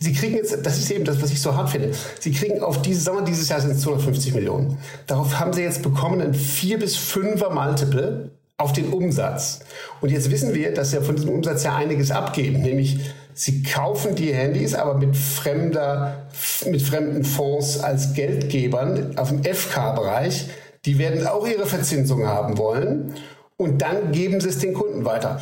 [0.00, 1.92] Sie kriegen jetzt, das ist eben das, was ich so hart finde.
[2.20, 4.78] Sie kriegen auf diese, wir, dieses Jahr sind es 250 Millionen.
[5.06, 9.60] Darauf haben Sie jetzt bekommen ein 4 bis 5er Multiple auf den Umsatz.
[10.00, 12.98] Und jetzt wissen wir, dass Sie von diesem Umsatz ja einiges abgeben, nämlich
[13.34, 16.28] Sie kaufen die Handys, aber mit fremder,
[16.66, 20.48] mit fremden Fonds als Geldgebern auf dem FK-Bereich
[20.84, 23.14] die werden auch ihre Verzinsung haben wollen
[23.56, 25.40] und dann geben sie es den Kunden weiter.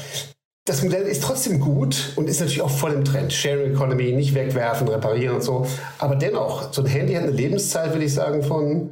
[0.64, 3.33] Das Modell ist trotzdem gut und ist natürlich auch voll im Trend.
[3.33, 5.66] Sharing Economy, nicht wegwerfen, reparieren und so.
[5.99, 8.90] Aber dennoch, so ein Handy hat eine Lebenszeit, würde ich sagen, von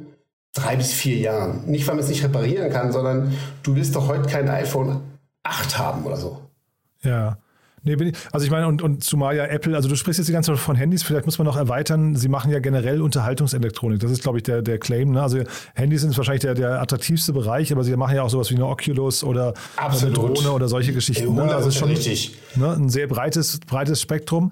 [0.53, 1.65] drei bis vier Jahren.
[1.67, 5.01] Nicht, weil man es nicht reparieren kann, sondern du willst doch heute kein iPhone
[5.43, 6.39] 8 haben oder so.
[7.01, 7.37] Ja.
[7.83, 10.27] Nee, bin ich, also ich meine, und, und zumal ja Apple, also du sprichst jetzt
[10.27, 13.99] die ganze Zeit von Handys, vielleicht muss man noch erweitern, sie machen ja generell Unterhaltungselektronik.
[13.99, 15.11] Das ist, glaube ich, der, der Claim.
[15.11, 15.21] Ne?
[15.21, 15.39] Also
[15.75, 18.67] Handys sind wahrscheinlich der, der attraktivste Bereich, aber sie machen ja auch sowas wie eine
[18.67, 20.17] Oculus oder Absolut.
[20.17, 21.33] eine Drohne oder solche Geschichten.
[21.35, 21.43] Ne?
[21.43, 22.35] Also schon richtig.
[22.55, 22.71] Ne?
[22.71, 24.51] ein sehr breites, breites Spektrum.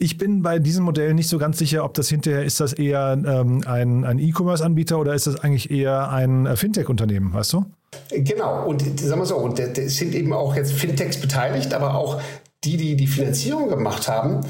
[0.00, 3.18] Ich bin bei diesem Modell nicht so ganz sicher, ob das hinterher ist das eher
[3.26, 7.64] ähm, ein, ein E-Commerce-Anbieter oder ist das eigentlich eher ein äh, Fintech-Unternehmen, weißt du?
[8.10, 12.20] Genau, und sagen wir so, und es sind eben auch jetzt Fintechs beteiligt, aber auch
[12.64, 14.40] die, die die Finanzierung gemacht haben,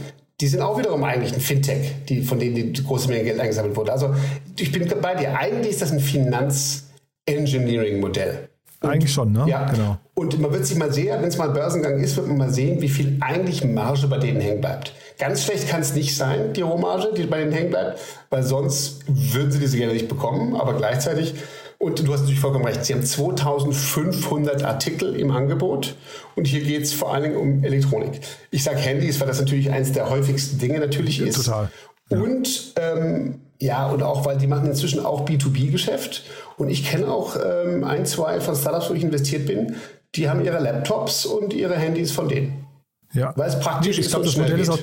[0.40, 3.76] die sind auch wiederum eigentlich ein Fintech, die, von denen die große Menge Geld eingesammelt
[3.76, 3.92] wurde.
[3.92, 4.14] Also
[4.58, 5.36] ich bin bei dir.
[5.36, 8.48] Eigentlich ist das ein Finanz-Engineering-Modell.
[8.80, 9.44] Eigentlich schon, ne?
[9.48, 9.98] Ja, genau.
[10.14, 12.80] Und man wird sich mal sehen, wenn es mal Börsengang ist, wird man mal sehen,
[12.80, 14.92] wie viel eigentlich Marge bei denen hängen bleibt.
[15.18, 17.98] Ganz schlecht kann es nicht sein, die Rohmarge, die bei denen hängen bleibt,
[18.30, 20.54] weil sonst würden sie diese Gelder nicht bekommen.
[20.54, 21.34] Aber gleichzeitig
[21.78, 25.94] und du hast natürlich vollkommen recht, sie haben 2500 Artikel im Angebot
[26.34, 28.20] und hier geht es vor allen Dingen um Elektronik.
[28.50, 31.36] Ich sage Handys, weil das natürlich eines der häufigsten Dinge natürlich ist.
[31.36, 31.70] Total.
[32.10, 32.18] Ja.
[32.18, 36.24] Und ähm, ja, und auch, weil die machen inzwischen auch B2B-Geschäft.
[36.56, 39.76] Und ich kenne auch ähm, ein, zwei von Startups, wo ich investiert bin,
[40.14, 42.66] die haben ihre Laptops und ihre Handys von denen.
[43.12, 43.32] Ja.
[43.36, 44.06] Weil es praktisch ich ist.
[44.06, 44.62] Ich glaube, das Modell geht.
[44.62, 44.78] ist auch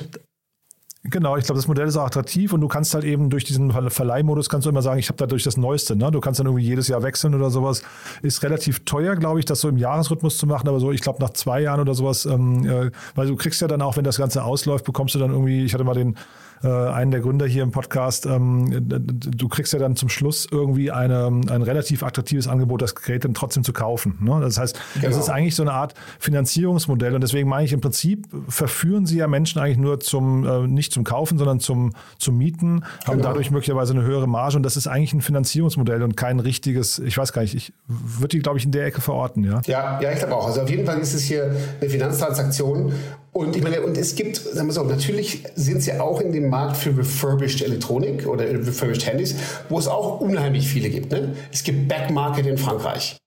[1.10, 3.70] Genau, ich glaube, das Modell ist auch attraktiv und du kannst halt eben durch diesen
[3.90, 5.94] Verleihmodus kannst du immer sagen, ich habe dadurch das Neueste.
[5.94, 6.10] Ne?
[6.10, 7.82] Du kannst dann irgendwie jedes Jahr wechseln oder sowas.
[8.22, 11.20] Ist relativ teuer, glaube ich, das so im Jahresrhythmus zu machen, aber so, ich glaube,
[11.20, 14.18] nach zwei Jahren oder sowas, ähm, äh, weil du kriegst ja dann auch, wenn das
[14.18, 16.16] Ganze ausläuft, bekommst du dann irgendwie, ich hatte mal den
[16.62, 20.90] äh, einen der Gründer hier im Podcast, ähm, du kriegst ja dann zum Schluss irgendwie
[20.90, 24.18] eine, ein relativ attraktives Angebot, das Gerät dann trotzdem zu kaufen.
[24.20, 24.40] Ne?
[24.40, 25.08] Das heißt, genau.
[25.08, 29.18] das ist eigentlich so eine Art Finanzierungsmodell und deswegen meine ich im Prinzip, verführen sie
[29.18, 33.28] ja Menschen eigentlich nur zum, äh, nicht zum Kaufen, sondern zum, zum Mieten, haben genau.
[33.28, 37.16] dadurch möglicherweise eine höhere Marge und das ist eigentlich ein Finanzierungsmodell und kein richtiges, ich
[37.18, 39.60] weiß gar nicht, ich würde die, glaube ich, in der Ecke verorten, ja?
[39.66, 40.46] Ja, ja, ich glaube auch.
[40.46, 42.92] Also auf jeden Fall ist es hier eine Finanztransaktion
[43.36, 46.48] und ich meine, und es gibt, sagen wir so, natürlich sind sie auch in dem
[46.48, 49.34] Markt für refurbished Elektronik oder refurbished Handys,
[49.68, 51.12] wo es auch unheimlich viele gibt.
[51.12, 51.34] Ne?
[51.52, 53.18] Es gibt Backmarket in Frankreich.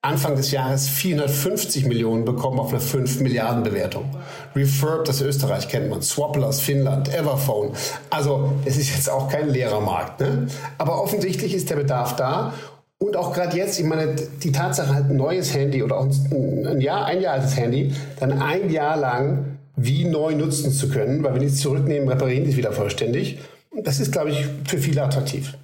[0.00, 4.08] Anfang des Jahres 450 Millionen bekommen auf eine 5 Milliarden Bewertung.
[4.56, 7.72] Refurb, das Österreich kennt man, Swapple aus Finnland, Everphone.
[8.08, 10.20] Also es ist jetzt auch kein leerer Markt.
[10.20, 10.46] Ne?
[10.78, 12.54] Aber offensichtlich ist der Bedarf da.
[12.98, 16.80] Und auch gerade jetzt, ich meine, die Tatsache halt ein neues Handy oder auch ein
[16.80, 21.34] Jahr, ein Jahr altes Handy, dann ein Jahr lang wie neu nutzen zu können, weil
[21.34, 23.38] wenn die es zurücknehmen, reparieren die es wieder vollständig.
[23.82, 25.54] Das ist, glaube ich, für viele attraktiv.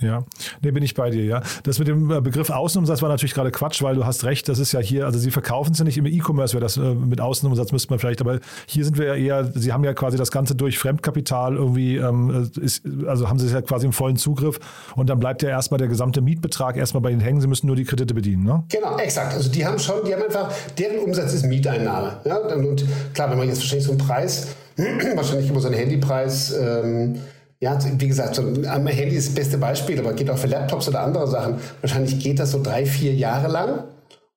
[0.00, 0.24] Ja,
[0.60, 1.42] nee, bin ich bei dir, ja.
[1.62, 4.58] Das mit dem äh, Begriff Außenumsatz war natürlich gerade Quatsch, weil du hast recht, das
[4.58, 7.20] ist ja hier, also sie verkaufen es ja nicht im E-Commerce, wäre das äh, mit
[7.20, 10.32] Außenumsatz müsste man vielleicht, aber hier sind wir ja eher, sie haben ja quasi das
[10.32, 14.58] Ganze durch Fremdkapital irgendwie, ähm, ist, also haben sie es ja quasi im vollen Zugriff
[14.96, 17.76] und dann bleibt ja erstmal der gesamte Mietbetrag erstmal bei ihnen hängen, sie müssen nur
[17.76, 18.64] die Kredite bedienen, ne?
[18.70, 19.34] Genau, exakt.
[19.34, 22.18] Also die haben schon, die haben einfach, deren Umsatz ist Mieteinnahme.
[22.24, 22.38] Ja?
[22.38, 24.48] Und klar, wenn man jetzt wahrscheinlich so einen Preis,
[25.14, 27.20] wahrscheinlich immer so einen Handypreis, ähm,
[27.64, 30.86] ja, wie gesagt, so am Handy ist das beste Beispiel, aber geht auch für Laptops
[30.86, 31.56] oder andere Sachen.
[31.80, 33.84] Wahrscheinlich geht das so drei, vier Jahre lang.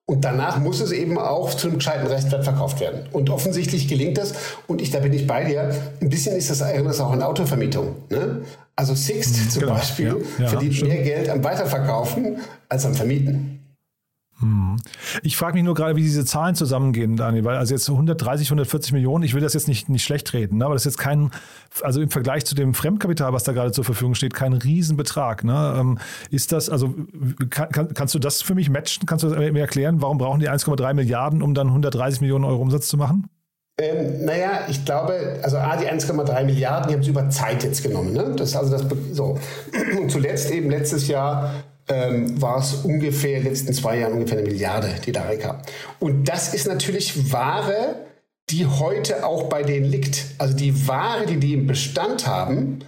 [0.05, 3.01] Und danach muss es eben auch zu einem gescheiten Restwert verkauft werden.
[3.11, 4.33] Und offensichtlich gelingt das.
[4.65, 5.75] Und ich, da bin ich bei dir.
[5.99, 7.95] Ein bisschen ist das, das auch in Autovermietung.
[8.09, 8.43] Ne?
[8.77, 10.93] Also Sixt mhm, zum genau, Beispiel ja, ja, verdient stimmt.
[10.93, 12.37] mehr Geld am Weiterverkaufen
[12.69, 13.56] als am Vermieten.
[14.39, 14.77] Hm.
[15.23, 18.93] Ich frage mich nur gerade, wie diese Zahlen zusammengehen, Daniel, weil also jetzt 130, 140
[18.93, 21.31] Millionen, ich will das jetzt nicht, nicht schlecht reden, ne, aber das ist jetzt kein,
[21.81, 25.43] also im Vergleich zu dem Fremdkapital, was da gerade zur Verfügung steht, kein Riesenbetrag.
[25.43, 25.75] Ne?
[25.79, 25.97] Ähm,
[26.29, 26.93] ist das, also
[27.49, 29.07] kann, kann, kannst du das für mich matchen?
[29.07, 32.87] Kannst du mir erklären, warum brauchen die 1,3 Milliarden, um dann 130 Millionen Euro Umsatz
[32.87, 33.27] zu machen?
[33.79, 37.83] Ähm, naja, ich glaube, also A, die 1,3 Milliarden, die haben sie über Zeit jetzt
[37.83, 38.11] genommen.
[38.11, 38.33] Ne?
[38.35, 39.37] Das, also das, so.
[39.99, 44.39] Und zuletzt eben letztes Jahr ähm, war es ungefähr in den letzten zwei Jahren ungefähr
[44.39, 45.61] eine Milliarde, die da reinkam.
[45.99, 48.07] Und das ist natürlich Ware,
[48.49, 50.25] die heute auch bei denen liegt.
[50.37, 52.79] Also die Ware, die die im Bestand haben,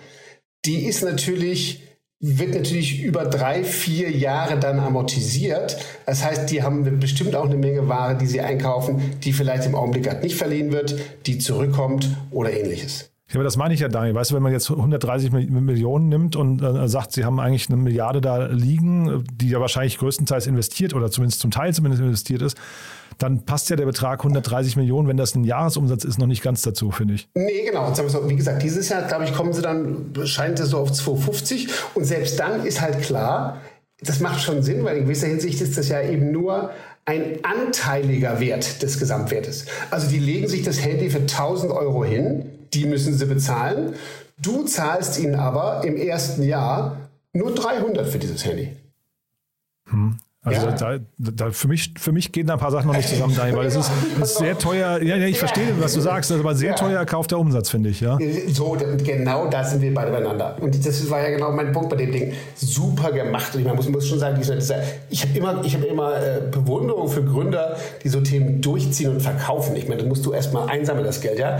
[0.65, 1.83] die ist natürlich
[2.21, 5.77] wird natürlich über drei, vier Jahre dann amortisiert.
[6.05, 9.75] Das heißt, die haben bestimmt auch eine Menge Ware, die sie einkaufen, die vielleicht im
[9.75, 13.09] Augenblick gerade nicht verliehen wird, die zurückkommt oder ähnliches.
[13.29, 14.15] Ja, aber das meine ich ja, Daniel.
[14.15, 17.77] Weißt du, wenn man jetzt 130 Millionen nimmt und äh, sagt, sie haben eigentlich eine
[17.77, 22.57] Milliarde da liegen, die ja wahrscheinlich größtenteils investiert oder zumindest zum Teil zumindest investiert ist,
[23.19, 26.63] dann passt ja der Betrag 130 Millionen, wenn das ein Jahresumsatz ist, noch nicht ganz
[26.63, 27.29] dazu, finde ich.
[27.35, 27.93] Nee, genau.
[28.27, 31.67] Wie gesagt, dieses Jahr, glaube ich, kommen sie dann, scheint es so auf 250.
[31.93, 33.57] Und selbst dann ist halt klar,
[34.01, 36.71] das macht schon Sinn, weil in gewisser Hinsicht ist das ja eben nur
[37.05, 39.65] ein anteiliger Wert des Gesamtwertes.
[39.91, 43.95] Also die legen sich das Handy für 1000 Euro hin, die müssen sie bezahlen.
[44.37, 48.75] Du zahlst ihnen aber im ersten Jahr nur 300 für dieses Handy.
[49.85, 50.17] Hm.
[50.41, 50.71] Also ja.
[50.71, 53.57] da, da, für, mich, für mich gehen da ein paar Sachen noch nicht zusammen, Daniel,
[53.57, 55.03] weil es ist, ist, sehr teuer.
[55.03, 56.75] Ja, ja ich verstehe, was du sagst, aber sehr ja.
[56.75, 57.99] teuer erkaufter Umsatz, finde ich.
[57.99, 58.17] Ja?
[58.47, 60.55] So, genau da sind wir beide beieinander.
[60.61, 62.33] Und das war ja genau mein Punkt bei dem Ding.
[62.55, 63.53] Super gemacht.
[63.53, 64.41] Und ich muss, muss schon sagen,
[65.09, 69.21] ich habe immer, ich hab immer äh, Bewunderung für Gründer, die so Themen durchziehen und
[69.21, 69.75] verkaufen.
[69.75, 71.37] Ich meine, das musst du erstmal einsammeln, das Geld.
[71.37, 71.59] Ja?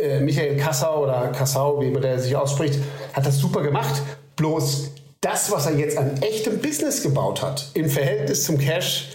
[0.00, 2.78] Äh, Michael Kassau oder Kassau, wie immer der sich ausspricht,
[3.12, 4.02] hat das super gemacht.
[4.36, 9.08] Bloß das, was er jetzt an echtem Business gebaut hat, im Verhältnis zum Cash,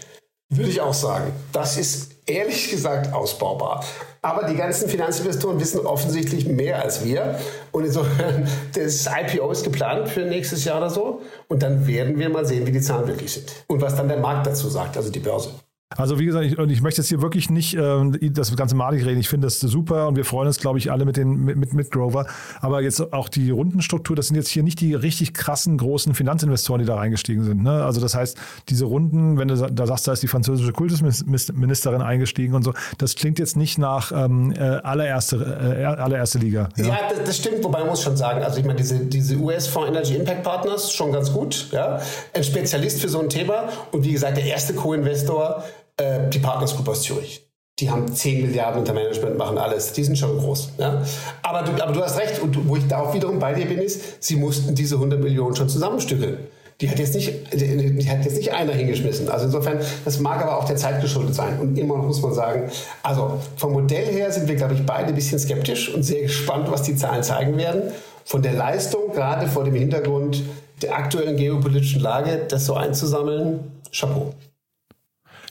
[0.50, 3.84] würde ich auch sagen, das ist ehrlich gesagt ausbaubar.
[4.22, 7.40] Aber die ganzen Finanzinvestoren wissen offensichtlich mehr als wir.
[7.72, 11.22] Und insofern, das IPO ist geplant für nächstes Jahr oder so.
[11.48, 13.52] Und dann werden wir mal sehen, wie die Zahlen wirklich sind.
[13.68, 15.52] Und was dann der Markt dazu sagt, also die Börse.
[15.90, 19.20] Also wie gesagt, ich, ich möchte jetzt hier wirklich nicht äh, das ganze malig reden.
[19.20, 21.92] Ich finde das super und wir freuen uns, glaube ich, alle mit, den, mit, mit
[21.92, 22.26] Grover.
[22.60, 26.82] Aber jetzt auch die Rundenstruktur, das sind jetzt hier nicht die richtig krassen großen Finanzinvestoren,
[26.82, 27.62] die da reingestiegen sind.
[27.62, 27.84] Ne?
[27.84, 28.36] Also das heißt,
[28.68, 33.16] diese Runden, wenn du da sagst, da ist die französische Kultusministerin eingestiegen und so, das
[33.16, 35.38] klingt jetzt nicht nach ähm, äh, allererste,
[35.80, 36.70] äh, allererste Liga.
[36.78, 39.36] Ja, ja das, das, stimmt, wobei man muss schon sagen, also ich meine, diese, diese
[39.36, 41.70] US-Fonds Energy Impact Partners, schon ganz gut.
[41.72, 42.02] Ja?
[42.34, 45.64] Ein Spezialist für so ein Thema und wie gesagt, der erste Co-Investor
[45.98, 47.46] äh, die Partners Group aus Zürich.
[47.80, 49.92] Die haben 10 Milliarden unter Management, machen alles.
[49.92, 50.70] Die sind schon groß.
[50.78, 51.04] Ja?
[51.42, 52.42] Aber, du, aber du hast recht.
[52.42, 55.56] Und wo ich da auch wiederum bei dir bin, ist, sie mussten diese 100 Millionen
[55.56, 56.38] schon zusammenstückeln.
[56.82, 59.30] Die hat jetzt nicht, die, hat jetzt nicht einer hingeschmissen.
[59.30, 61.60] Also insofern, das mag aber auch der Zeit geschuldet sein.
[61.60, 62.70] Und immer muss man sagen,
[63.04, 66.70] also vom Modell her sind wir, glaube ich, beide ein bisschen skeptisch und sehr gespannt,
[66.70, 67.92] was die Zahlen zeigen werden.
[68.26, 70.44] Von der Leistung, gerade vor dem Hintergrund
[70.82, 74.34] der aktuellen geopolitischen Lage, das so einzusammeln, Chapeau.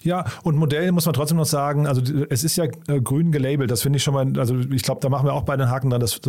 [0.05, 3.71] Ja, und Modell muss man trotzdem noch sagen, also es ist ja äh, grün gelabelt,
[3.71, 5.91] das finde ich schon mal, also ich glaube, da machen wir auch beide einen Haken
[5.91, 6.01] dran.
[6.01, 6.21] Das,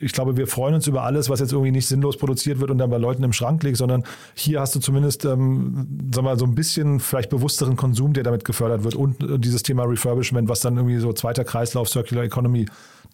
[0.00, 2.78] ich glaube, wir freuen uns über alles, was jetzt irgendwie nicht sinnlos produziert wird und
[2.78, 4.02] dann bei Leuten im Schrank liegt, sondern
[4.34, 8.44] hier hast du zumindest, ähm, sag mal, so ein bisschen vielleicht bewussteren Konsum, der damit
[8.44, 12.66] gefördert wird und äh, dieses Thema Refurbishment, was dann irgendwie so zweiter Kreislauf, Circular Economy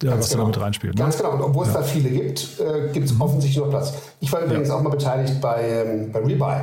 [0.03, 0.43] ja, was genau.
[0.43, 0.95] da damit reinspielt.
[0.95, 1.01] Ne?
[1.01, 1.33] Ganz genau.
[1.33, 3.95] Und obwohl es da viele gibt, äh, gibt es offensichtlich noch Platz.
[4.21, 4.77] Ich war übrigens ja.
[4.77, 6.61] auch mal beteiligt bei, ähm, bei Rebuy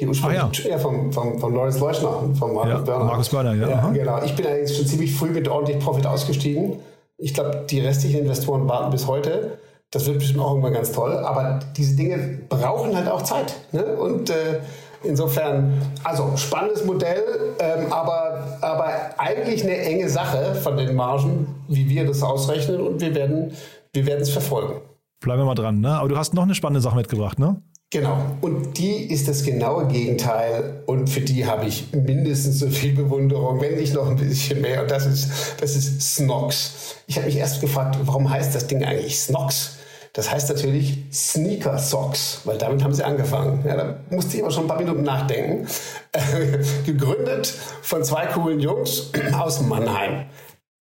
[0.00, 0.78] die ursprünglich ah, ja.
[0.78, 2.08] von, von, von Lawrence Leuschner
[2.38, 3.04] von Markus ja, Börner.
[3.04, 3.68] Markus Börner, ja.
[3.68, 4.22] ja genau.
[4.22, 6.76] Ich bin allerdings schon ziemlich früh mit ordentlich Profit ausgestiegen.
[7.18, 9.58] Ich glaube, die restlichen Investoren warten bis heute.
[9.90, 11.12] Das wird bestimmt auch irgendwann ganz toll.
[11.18, 13.54] Aber diese Dinge brauchen halt auch Zeit.
[13.72, 13.84] Ne?
[13.84, 14.60] Und äh,
[15.02, 17.22] insofern, also spannendes Modell,
[17.58, 22.80] ähm, aber, aber eigentlich eine enge Sache von den Margen, wie wir das ausrechnen.
[22.80, 23.52] Und wir werden
[23.92, 24.80] wir es verfolgen.
[25.20, 25.80] Bleiben wir mal dran.
[25.80, 25.90] Ne?
[25.90, 27.62] Aber du hast noch eine spannende Sache mitgebracht, ne?
[27.92, 28.36] Genau.
[28.40, 30.84] Und die ist das genaue Gegenteil.
[30.86, 34.82] Und für die habe ich mindestens so viel Bewunderung, wenn nicht noch ein bisschen mehr.
[34.82, 35.28] Und das ist,
[35.60, 36.94] das ist Snox.
[37.08, 39.78] Ich habe mich erst gefragt, warum heißt das Ding eigentlich Snox?
[40.12, 43.64] Das heißt natürlich Sneaker Socks, weil damit haben sie angefangen.
[43.66, 45.68] Ja, da musste ich aber schon ein paar Minuten nachdenken.
[46.86, 50.26] gegründet von zwei coolen Jungs aus Mannheim.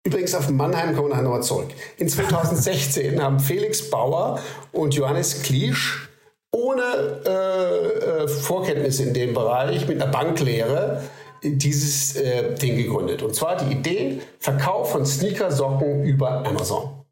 [0.07, 1.69] Übrigens auf Mannheim kommen wir nachher nochmal zurück.
[1.97, 4.39] In 2016 haben Felix Bauer
[4.73, 6.11] und Johannes Kliesch
[6.55, 6.83] ohne
[7.27, 11.03] äh, äh, Vorkenntnisse in dem Bereich, mit einer Banklehre,
[11.43, 13.23] dieses äh, Ding gegründet.
[13.23, 17.05] Und zwar die Idee, Verkauf von Sneakersocken über Amazon.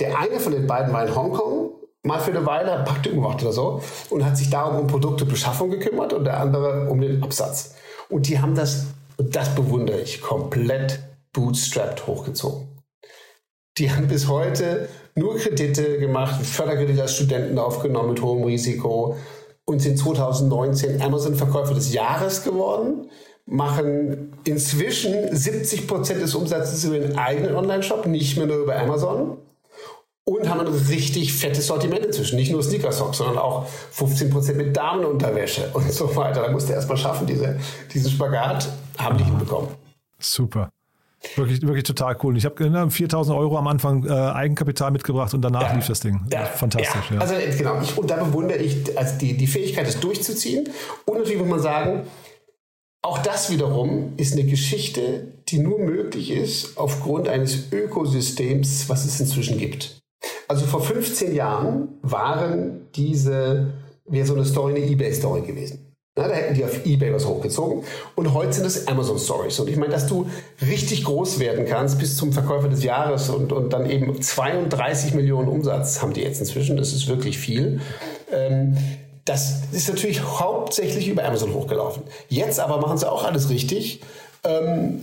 [0.00, 3.42] Der eine von den beiden war in Hongkong, mal für eine Weile, hat Praktikum gemacht
[3.42, 7.74] oder so, und hat sich darum um Produktebeschaffung gekümmert und der andere um den Absatz.
[8.08, 8.86] Und die haben das,
[9.18, 11.00] das bewundere ich, komplett
[11.32, 12.68] bootstrapped hochgezogen.
[13.78, 19.16] Die haben bis heute nur Kredite gemacht, Förderkredite als Studenten aufgenommen mit hohem Risiko
[19.64, 23.10] und sind 2019 Amazon-Verkäufer des Jahres geworden,
[23.46, 29.38] machen inzwischen 70 Prozent des Umsatzes über den eigenen Online-Shop, nicht mehr nur über Amazon
[30.24, 32.36] und haben ein richtig fettes Sortiment inzwischen.
[32.36, 36.42] Nicht nur Sneaker-Socks, sondern auch 15 Prozent mit Damenunterwäsche und so weiter.
[36.42, 37.58] Da musste er erstmal schaffen, diese,
[37.92, 38.68] diesen Spagat.
[38.98, 39.68] Haben die hinbekommen.
[40.18, 40.70] Super.
[41.34, 42.36] Wirklich, wirklich total cool.
[42.36, 45.74] Ich habe 4000 Euro am Anfang äh, Eigenkapital mitgebracht und danach Ja.
[45.74, 46.20] lief das Ding.
[46.32, 47.10] Ja, Fantastisch.
[47.10, 47.16] Ja.
[47.16, 47.20] Ja.
[47.20, 50.68] Also äh, genau, ich, und da bewundere ich also die, die Fähigkeit, das durchzuziehen.
[51.04, 52.02] Und natürlich muss man sagen,
[53.02, 59.20] auch das wiederum ist eine Geschichte, die nur möglich ist aufgrund eines Ökosystems, was es
[59.20, 60.00] inzwischen gibt.
[60.48, 63.74] Also vor 15 Jahren waren diese,
[64.06, 65.85] wäre so eine Story eine Ebay-Story gewesen.
[66.18, 67.84] Na, da hätten die auf Ebay was hochgezogen.
[68.14, 69.60] Und heute sind es Amazon Stories.
[69.60, 70.26] Und ich meine, dass du
[70.66, 75.48] richtig groß werden kannst bis zum Verkäufer des Jahres und, und dann eben 32 Millionen
[75.48, 76.78] Umsatz haben die jetzt inzwischen.
[76.78, 77.82] Das ist wirklich viel.
[78.32, 78.78] Ähm,
[79.26, 82.04] das ist natürlich hauptsächlich über Amazon hochgelaufen.
[82.30, 84.00] Jetzt aber machen sie auch alles richtig.
[84.42, 85.02] Ähm,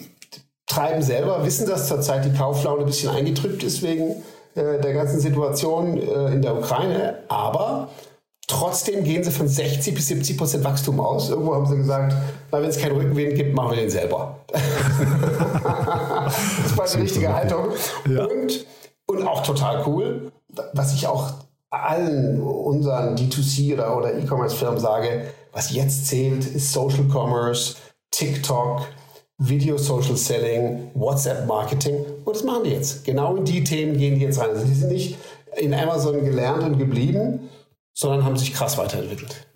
[0.65, 4.23] treiben selber, wissen, dass zurzeit die Kauflaune ein bisschen eingetrübt ist wegen
[4.55, 7.19] äh, der ganzen Situation äh, in der Ukraine.
[7.27, 7.89] Aber
[8.47, 11.29] trotzdem gehen sie von 60 bis 70 Prozent Wachstum aus.
[11.29, 12.15] Irgendwo haben sie gesagt,
[12.51, 14.39] na, wenn es keinen Rückenwind gibt, machen wir den selber.
[14.51, 17.67] das war die richtige Haltung.
[18.09, 18.25] Ja.
[18.25, 18.65] Und,
[19.07, 20.31] und auch total cool,
[20.73, 21.33] was ich auch
[21.69, 27.75] allen unseren D2C oder, oder E-Commerce-Firmen sage, was jetzt zählt, ist Social Commerce,
[28.11, 28.81] TikTok,
[29.39, 32.05] Video Social Selling, WhatsApp Marketing.
[32.23, 33.03] Und das machen die jetzt.
[33.03, 34.51] Genau in die Themen gehen die jetzt rein.
[34.51, 35.17] Also die sind nicht
[35.57, 37.49] in Amazon gelernt und geblieben,
[37.93, 39.47] sondern haben sich krass weiterentwickelt.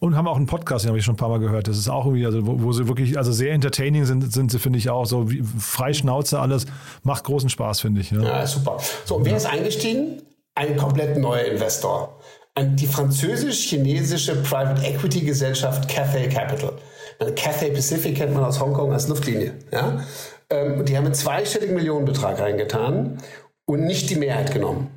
[0.00, 1.66] Und haben auch einen Podcast, den habe ich schon ein paar Mal gehört.
[1.66, 4.58] Das ist auch irgendwie, also wo, wo sie wirklich, also sehr entertaining sind, sind sie,
[4.58, 6.66] finde ich auch so wie frei Schnauze alles.
[7.04, 8.10] Macht großen Spaß, finde ich.
[8.10, 8.22] Ja.
[8.22, 8.78] Ja, super.
[9.06, 10.22] So, und wer ist eingestiegen?
[10.54, 12.20] Ein komplett neuer Investor.
[12.58, 16.72] Die französisch-chinesische Private Equity Gesellschaft Cathay Capital.
[17.18, 19.54] Eine Cathay Pacific kennt man aus Hongkong als Luftlinie.
[19.72, 20.04] Ja?
[20.50, 23.18] Ähm, die haben einen zweistelligen Millionenbetrag reingetan
[23.64, 24.90] und nicht die Mehrheit genommen.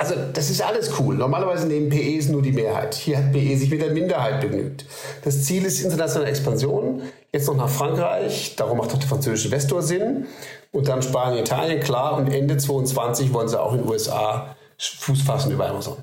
[0.00, 1.16] Also das ist alles cool.
[1.16, 2.94] Normalerweise nehmen PEs nur die Mehrheit.
[2.94, 4.86] Hier hat PE sich mit der Minderheit begnügt.
[5.24, 7.02] Das Ziel ist internationale Expansion.
[7.32, 8.54] Jetzt noch nach Frankreich.
[8.54, 10.26] Darum macht auch der französische Investor Sinn.
[10.70, 12.16] Und dann Spanien, Italien, klar.
[12.16, 15.96] Und Ende 22 wollen sie auch in den USA Fuß fassen über Amazon.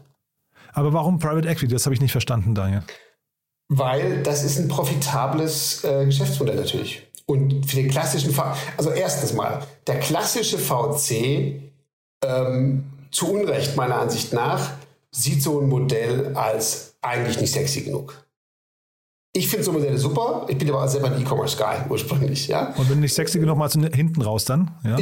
[0.74, 1.72] Aber warum Private Equity?
[1.74, 2.84] Das habe ich nicht verstanden, Daniel.
[3.70, 7.08] Weil das ist ein profitables äh, Geschäftsmodell natürlich.
[7.26, 8.44] Und für den klassischen V,
[8.76, 11.62] also erstens mal, der klassische VC
[12.24, 12.84] ähm,
[13.16, 14.72] zu Unrecht meiner Ansicht nach
[15.10, 18.26] sieht so ein Modell als eigentlich nicht sexy genug.
[19.32, 20.46] Ich finde so Modelle super.
[20.50, 22.74] Ich bin aber selber ein E-Commerce-Guy ursprünglich, ja.
[22.78, 24.72] Und wenn nicht sexy genug, mal hinten raus dann?
[24.84, 24.98] Ja?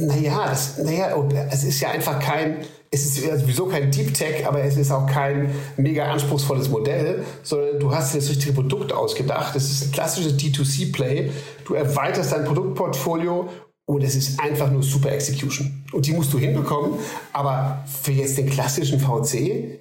[0.00, 1.14] Naja, das, naja,
[1.50, 2.58] es ist ja einfach kein,
[2.90, 7.24] es ist ja sowieso kein Deep Tech, aber es ist auch kein mega anspruchsvolles Modell,
[7.42, 9.54] sondern du hast dir das richtige Produkt ausgedacht.
[9.56, 11.30] Es ist ein klassisches D2C-Play.
[11.64, 13.48] Du erweiterst dein Produktportfolio
[13.94, 15.84] und es ist einfach nur super Execution.
[15.92, 16.98] Und die musst du hinbekommen.
[17.32, 19.80] Aber für jetzt den klassischen VC,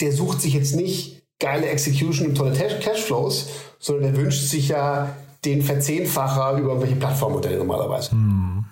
[0.00, 5.16] der sucht sich jetzt nicht geile Execution und tolle Cashflows, sondern der wünscht sich ja
[5.44, 8.14] den Verzehnfacher über irgendwelche Plattformmodelle normalerweise.
[8.14, 8.64] Mhm.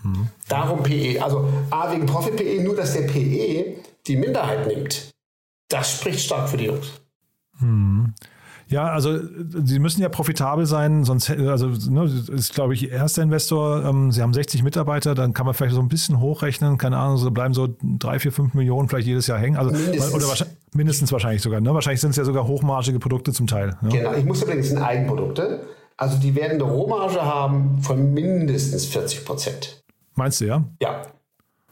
[0.49, 1.23] Darum PE.
[1.23, 5.11] Also A wegen Profit PE, nur dass der PE die Minderheit nimmt.
[5.69, 6.87] Das spricht stark für die Jungs.
[7.59, 8.15] Hm.
[8.69, 9.19] Ja, also
[9.65, 13.85] sie müssen ja profitabel sein, sonst also ne, ist glaube ich erster Investor.
[13.85, 17.17] Ähm, sie haben 60 Mitarbeiter, dann kann man vielleicht so ein bisschen hochrechnen, keine Ahnung,
[17.17, 19.57] so bleiben so drei, vier, fünf Millionen vielleicht jedes Jahr hängen.
[19.57, 20.15] Also Mindestens.
[20.15, 21.61] oder wahrscheinlich, mindestens wahrscheinlich sogar.
[21.61, 21.73] Ne?
[21.75, 23.77] Wahrscheinlich sind es ja sogar hochmargige Produkte zum Teil.
[23.83, 23.91] Ne?
[23.91, 24.15] Genau.
[24.15, 25.61] Ich muss übrigens sind Eigenprodukte.
[25.97, 29.83] Also die werden eine Rohmarge haben von mindestens 40 Prozent.
[30.15, 30.65] Meinst du ja?
[30.83, 31.03] Ja.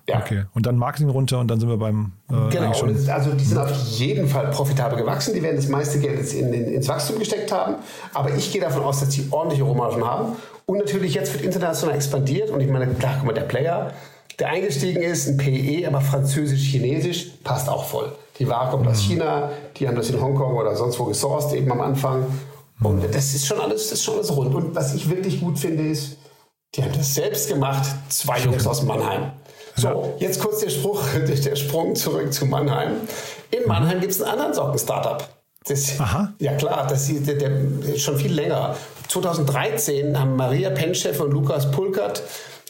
[0.08, 0.18] Ja.
[0.18, 0.44] Okay.
[0.52, 3.72] Und dann Marketing runter und dann sind wir beim äh, Genau, also die sind auf
[3.72, 5.32] jeden Fall profitabel gewachsen.
[5.34, 7.76] Die werden das meiste Geld jetzt in, in, ins Wachstum gesteckt haben.
[8.12, 10.36] Aber ich gehe davon aus, dass sie ordentliche Rohmargen haben.
[10.66, 12.50] Und natürlich jetzt wird international expandiert.
[12.50, 13.92] Und ich meine, klar, guck mal, der Player,
[14.38, 18.12] der eingestiegen ist, ein PE, aber französisch-chinesisch, passt auch voll.
[18.38, 21.70] Die Ware kommt aus China, die haben das in Hongkong oder sonst wo gesourced, eben
[21.70, 22.26] am Anfang.
[22.82, 24.54] Und das ist schon alles, das ist schon alles rund.
[24.54, 26.18] Und was ich wirklich gut finde, ist,
[26.74, 29.30] die haben das selbst gemacht, zwei Jungs aus Mannheim.
[29.76, 31.02] So, jetzt kurz der, Spruch,
[31.44, 32.92] der Sprung zurück zu Mannheim.
[33.50, 35.28] In Mannheim gibt es einen anderen Socken-Startup.
[35.66, 36.32] Das, Aha.
[36.38, 38.76] Ja klar, das ist der, der, schon viel länger.
[39.08, 42.22] 2013 haben Maria Penscheff und Lukas Pulkert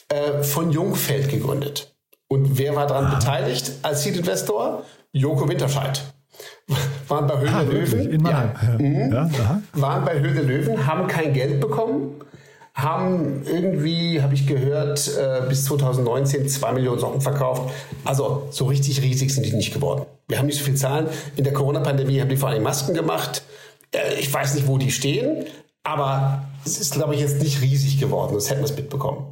[0.08, 1.94] äh, von Jungfeld gegründet.
[2.28, 4.84] Und wer war daran beteiligt als Seed-Investor?
[5.12, 6.02] Joko Winterscheid.
[7.08, 7.62] Waren bei Höhle Ah?
[7.62, 8.10] Löwen.
[8.10, 8.52] In Mannheim.
[8.62, 8.78] Ja.
[8.78, 9.12] Mhm.
[9.12, 9.60] Ja.
[9.74, 12.20] Waren bei Höhle Löwen, haben kein Geld bekommen,
[12.74, 17.72] haben irgendwie, habe ich gehört, äh, bis 2019 zwei Millionen Socken verkauft.
[18.04, 20.06] Also so richtig riesig sind die nicht geworden.
[20.26, 21.06] Wir haben nicht so viel Zahlen.
[21.36, 23.42] In der Corona-Pandemie haben die vor allem Masken gemacht.
[23.92, 25.44] Äh, ich weiß nicht, wo die stehen,
[25.84, 28.34] aber es ist, glaube ich, jetzt nicht riesig geworden.
[28.34, 29.24] Das hätten wir es mitbekommen.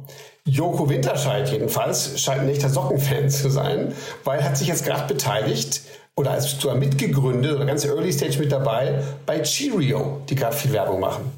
[0.45, 3.93] Joko Winterscheid jedenfalls scheint ein echter Sockenfan zu sein,
[4.23, 5.81] weil er hat sich jetzt gerade beteiligt
[6.15, 10.73] oder als sogar mitgegründet oder ganz Early Stage mit dabei bei Cheerio, die gerade viel
[10.73, 11.31] Werbung machen.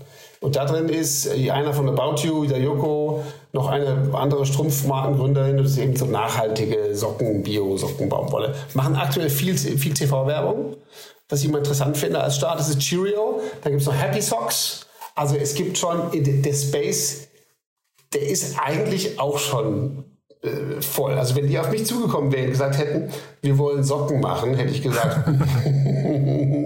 [0.45, 5.57] Und da drin ist äh, einer von About You, der Yoko, noch eine andere Strumpfmarkengründerin.
[5.57, 8.53] Das ist eben so nachhaltige Socken, Bio-Socken, Baumwolle.
[8.75, 10.75] Machen aktuell viel, viel TV-Werbung.
[11.29, 13.41] Was ich immer interessant finde als Start, das ist Cheerio.
[13.63, 14.85] Da gibt es noch Happy Socks.
[15.15, 17.27] Also es gibt schon der Space,
[18.13, 20.05] der ist eigentlich auch schon
[20.43, 21.13] äh, voll.
[21.13, 23.09] Also wenn die auf mich zugekommen wären und gesagt hätten,
[23.41, 25.27] wir wollen Socken machen, hätte ich gesagt.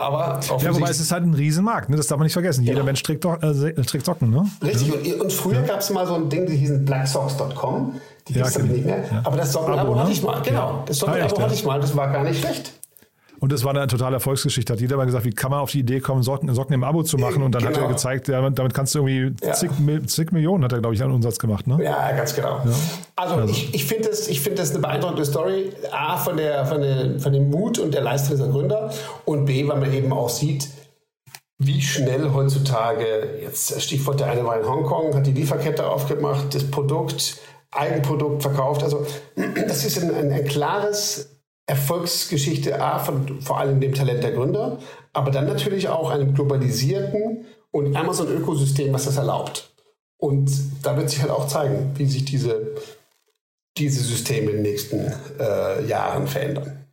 [0.00, 1.96] Aber ja, wobei es ist halt ein Riesenmarkt, ne?
[1.96, 2.64] das darf man nicht vergessen.
[2.64, 2.84] Jeder ja.
[2.84, 4.30] Mensch trägt, äh, trägt, Socken.
[4.30, 4.46] Ne?
[4.62, 5.66] Richtig, und, und früher ja.
[5.66, 8.00] gab es mal so ein Ding, die hießen blacksocks.com.
[8.28, 9.22] Die gibt es ja, nicht mehr.
[9.24, 10.02] Aber das Sockenabo ne?
[10.02, 10.40] hatte ich mal.
[10.42, 11.80] Genau, das Sockenabo ah, hatte ich mal.
[11.80, 12.72] Das war gar nicht schlecht.
[13.40, 14.72] Und das war eine totale Erfolgsgeschichte.
[14.72, 17.02] Hat jeder mal gesagt, wie kann man auf die Idee kommen, Socken, Socken im Abo
[17.02, 17.42] zu machen?
[17.42, 17.76] Und dann genau.
[17.76, 19.52] hat er gezeigt, ja, damit kannst du irgendwie ja.
[19.52, 19.70] zig,
[20.06, 21.66] zig, Millionen, hat er, glaube ich, an Umsatz gemacht.
[21.66, 21.78] Ne?
[21.82, 22.60] Ja, ganz genau.
[22.64, 22.72] Ja.
[23.16, 25.70] Also, also, ich, ich finde das, find das eine beeindruckende Story.
[25.92, 28.90] A, von, der, von, der, von dem Mut und der Leistung dieser Gründer.
[29.24, 30.68] Und B, weil man eben auch sieht,
[31.58, 36.70] wie schnell heutzutage, jetzt Stichwort der eine war in Hongkong, hat die Lieferkette aufgemacht, das
[36.70, 37.38] Produkt,
[37.70, 38.82] Eigenprodukt verkauft.
[38.82, 39.06] Also
[39.66, 41.37] das ist ein, ein, ein klares
[41.68, 44.78] Erfolgsgeschichte A von vor allem dem Talent der Gründer,
[45.12, 49.70] aber dann natürlich auch einem globalisierten und Amazon-Ökosystem, was das erlaubt.
[50.16, 50.50] Und
[50.82, 52.74] da wird sich halt auch zeigen, wie sich diese,
[53.76, 56.87] diese Systeme in den nächsten äh, Jahren verändern.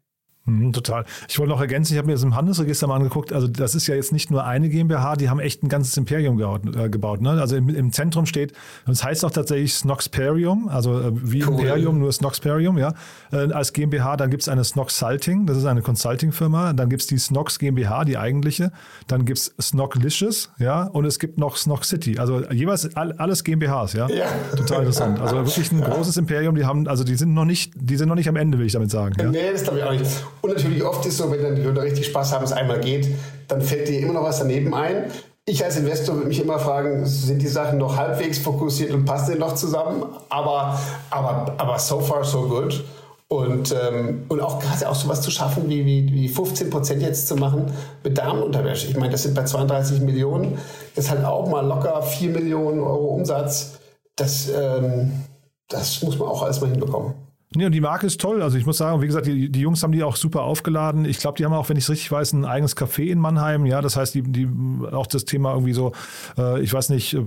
[0.46, 1.06] Mhm, total.
[1.28, 3.34] Ich wollte noch ergänzen, ich habe mir das im Handelsregister mal angeguckt.
[3.34, 6.38] Also, das ist ja jetzt nicht nur eine GmbH, die haben echt ein ganzes Imperium
[6.38, 6.62] gebaut.
[6.76, 7.32] Äh, gebaut ne?
[7.32, 8.54] Also, im, im, Zentrum steht,
[8.86, 11.54] das heißt auch tatsächlich Snoxperium, also äh, wie cool.
[11.54, 12.94] Imperium, nur Snoxperium, ja.
[13.32, 16.74] Äh, als GmbH, dann gibt es eine Snoxalting, das ist eine Consulting-Firma.
[16.74, 18.72] Dann gibt es die Snox GmbH, die eigentliche.
[19.08, 20.84] Dann gibt es Snocklicious, ja.
[20.84, 22.20] Und es gibt noch Snox City.
[22.20, 24.08] Also, jeweils all, alles GmbHs, ja?
[24.10, 24.28] ja.
[24.56, 25.20] Total interessant.
[25.20, 26.54] Also, wirklich ein großes Imperium.
[26.54, 28.74] Die haben, also, die sind noch nicht, die sind noch nicht am Ende, will ich
[28.74, 29.16] damit sagen.
[29.20, 29.32] Ja?
[29.32, 30.26] Nee, das glaube ich auch nicht.
[30.46, 33.08] Und natürlich oft ist so, wenn dann die Gründer richtig Spaß haben, es einmal geht,
[33.48, 35.06] dann fällt dir immer noch was daneben ein.
[35.44, 39.34] Ich als Investor würde mich immer fragen, sind die Sachen noch halbwegs fokussiert und passen
[39.34, 40.06] die noch zusammen?
[40.30, 40.80] Aber,
[41.10, 42.84] aber, aber so far so good.
[43.28, 47.28] Und, ähm, und auch gerade auch sowas zu schaffen, wie, wie, wie 15 Prozent jetzt
[47.28, 47.74] zu machen
[48.04, 48.86] mit Damenunterwäsche.
[48.86, 50.60] Ich meine, das sind bei 32 Millionen.
[50.94, 53.80] Das ist halt auch mal locker 4 Millionen Euro Umsatz.
[54.16, 55.24] Das, ähm,
[55.70, 57.25] das muss man auch alles mal hinbekommen.
[57.56, 58.42] Nee, und die Marke ist toll.
[58.42, 61.06] Also ich muss sagen, wie gesagt, die, die Jungs haben die auch super aufgeladen.
[61.06, 63.66] Ich glaube, die haben auch, wenn ich es richtig weiß, ein eigenes Café in Mannheim.
[63.66, 64.48] Ja, das heißt, die, die
[64.92, 65.92] auch das Thema irgendwie so,
[66.38, 67.24] äh, ich weiß nicht, äh,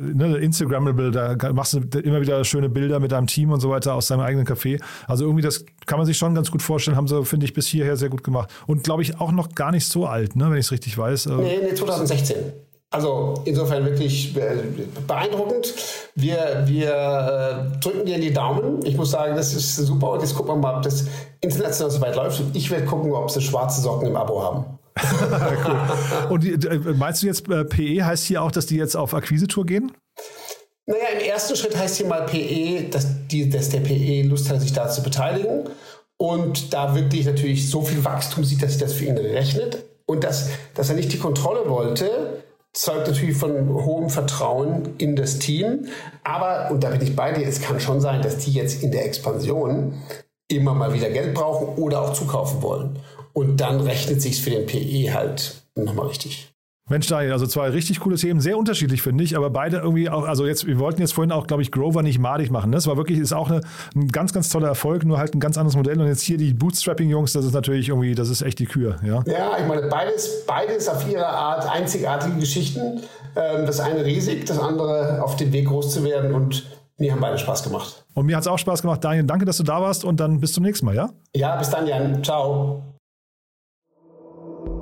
[0.00, 3.94] ne, Instagrammable, da machst du immer wieder schöne Bilder mit deinem Team und so weiter
[3.94, 4.80] aus deinem eigenen Café.
[5.06, 7.66] Also irgendwie, das kann man sich schon ganz gut vorstellen, haben sie, finde ich, bis
[7.66, 8.50] hierher sehr gut gemacht.
[8.66, 11.26] Und glaube ich auch noch gar nicht so alt, ne, wenn ich es richtig weiß.
[11.26, 11.34] Äh.
[11.36, 12.36] Nee, nee, 2016.
[12.92, 14.56] Also insofern wirklich äh,
[15.06, 15.74] beeindruckend.
[16.14, 18.84] Wir, wir äh, drücken dir die Daumen.
[18.84, 20.10] Ich muss sagen, das ist super.
[20.10, 21.06] Und jetzt gucken wir mal, ob das
[21.40, 22.40] international so weit läuft.
[22.40, 24.78] Und ich werde gucken, ob sie schwarze Socken im Abo haben.
[25.66, 26.32] cool.
[26.34, 29.64] Und die, äh, meinst du jetzt, PE heißt hier auch, dass die jetzt auf Akquise-Tour
[29.64, 29.92] gehen?
[30.84, 34.60] Naja, im ersten Schritt heißt hier mal PE, dass, die, dass der PE Lust hat,
[34.60, 35.64] sich da zu beteiligen.
[36.18, 39.78] Und da wirklich natürlich so viel Wachstum sieht, dass sich das für ihn rechnet.
[40.04, 42.41] Und dass, dass er nicht die Kontrolle wollte,
[42.72, 45.88] zeugt natürlich von hohem Vertrauen in das Team.
[46.24, 48.92] Aber, und da bin ich bei dir, es kann schon sein, dass die jetzt in
[48.92, 50.02] der Expansion
[50.48, 52.98] immer mal wieder Geld brauchen oder auch zukaufen wollen.
[53.32, 56.51] Und dann rechnet sich für den PE halt nochmal richtig.
[56.92, 60.28] Mensch, Daniel, also zwei richtig coole Themen, sehr unterschiedlich finde ich, aber beide irgendwie auch,
[60.28, 62.68] also jetzt, wir wollten jetzt vorhin auch, glaube ich, Grover nicht madig machen.
[62.68, 62.76] Ne?
[62.76, 63.62] Das war wirklich, ist auch eine,
[63.96, 65.98] ein ganz, ganz toller Erfolg, nur halt ein ganz anderes Modell.
[65.98, 68.96] Und jetzt hier die Bootstrapping-Jungs, das ist natürlich irgendwie, das ist echt die Kür.
[69.02, 73.00] Ja, ja ich meine, beides, beides auf ihre Art einzigartige Geschichten.
[73.36, 76.66] Ähm, das eine riesig, das andere auf dem Weg groß zu werden und
[76.98, 78.04] mir haben beide Spaß gemacht.
[78.12, 79.24] Und mir hat es auch Spaß gemacht, Daniel.
[79.24, 81.08] Danke, dass du da warst und dann bis zum nächsten Mal, ja?
[81.34, 82.22] Ja, bis dann, Jan.
[82.22, 82.82] Ciao.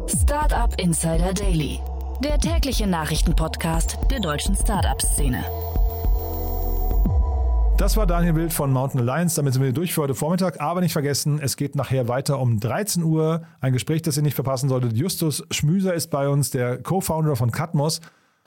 [0.09, 1.81] Startup Insider Daily
[2.23, 5.43] der tägliche Nachrichtenpodcast der deutschen Startup-Szene.
[7.79, 9.37] Das war Daniel Wild von Mountain Alliance.
[9.37, 10.61] Damit sind wir durch für heute Vormittag.
[10.61, 13.43] Aber nicht vergessen, es geht nachher weiter um 13 Uhr.
[13.61, 14.93] Ein Gespräch, das ihr nicht verpassen solltet.
[14.99, 18.03] Justus Schmüser ist bei uns, der Co-Founder von Catmos.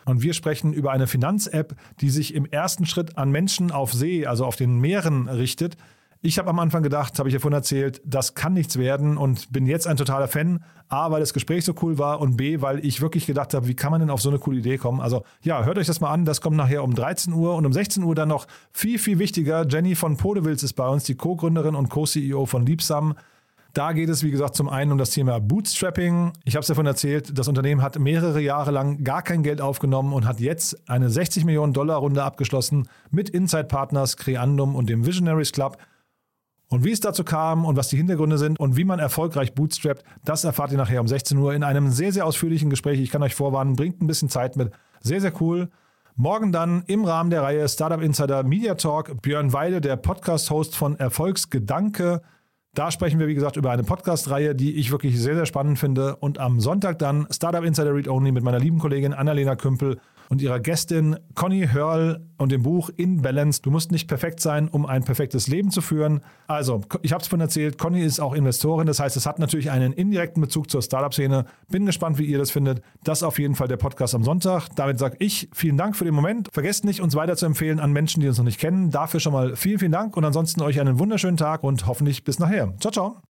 [0.06, 4.28] Und wir sprechen über eine Finanz-App, die sich im ersten Schritt an Menschen auf See,
[4.28, 5.78] also auf den Meeren richtet.
[6.26, 9.52] Ich habe am Anfang gedacht, habe ich ja vorhin erzählt, das kann nichts werden und
[9.52, 10.64] bin jetzt ein totaler Fan.
[10.88, 13.76] A, weil das Gespräch so cool war und B, weil ich wirklich gedacht habe, wie
[13.76, 15.02] kann man denn auf so eine coole Idee kommen?
[15.02, 16.24] Also ja, hört euch das mal an.
[16.24, 19.68] Das kommt nachher um 13 Uhr und um 16 Uhr dann noch viel, viel wichtiger.
[19.68, 23.16] Jenny von Podewils ist bei uns, die Co-Gründerin und Co-CEO von Liebsam.
[23.74, 26.32] Da geht es, wie gesagt, zum einen um das Thema Bootstrapping.
[26.46, 30.14] Ich habe es davon erzählt, das Unternehmen hat mehrere Jahre lang gar kein Geld aufgenommen
[30.14, 35.06] und hat jetzt eine 60 Millionen Dollar Runde abgeschlossen mit Inside Partners, Creandum und dem
[35.06, 35.80] Visionaries Club.
[36.74, 40.04] Und wie es dazu kam und was die Hintergründe sind und wie man erfolgreich bootstrappt,
[40.26, 43.00] das erfahrt ihr nachher um 16 Uhr in einem sehr, sehr ausführlichen Gespräch.
[43.00, 44.72] Ich kann euch vorwarnen, bringt ein bisschen Zeit mit.
[45.00, 45.70] Sehr, sehr cool.
[46.16, 50.98] Morgen dann im Rahmen der Reihe Startup Insider Media Talk Björn Weide, der Podcast-Host von
[50.98, 52.24] Erfolgsgedanke.
[52.74, 56.16] Da sprechen wir, wie gesagt, über eine Podcast-Reihe, die ich wirklich sehr, sehr spannend finde.
[56.16, 60.00] Und am Sonntag dann Startup Insider Read Only mit meiner lieben Kollegin Annalena Kümpel
[60.30, 63.62] und ihrer Gästin Conny Hörl und dem Buch In Balance.
[63.62, 66.22] Du musst nicht perfekt sein, um ein perfektes Leben zu führen.
[66.48, 69.72] Also, ich habe es von erzählt, Conny ist auch Investorin, das heißt, es hat natürlich
[69.72, 71.46] einen indirekten Bezug zur Startup-Szene.
[71.70, 72.82] Bin gespannt, wie ihr das findet.
[73.04, 74.70] Das ist auf jeden Fall der Podcast am Sonntag.
[74.76, 76.50] Damit sage ich vielen Dank für den Moment.
[76.52, 78.92] Vergesst nicht, uns weiter zu empfehlen an Menschen, die uns noch nicht kennen.
[78.92, 82.40] Dafür schon mal vielen, vielen Dank und ansonsten euch einen wunderschönen Tag und hoffentlich bis
[82.40, 82.74] nachher.
[82.80, 83.33] Ciao, ciao.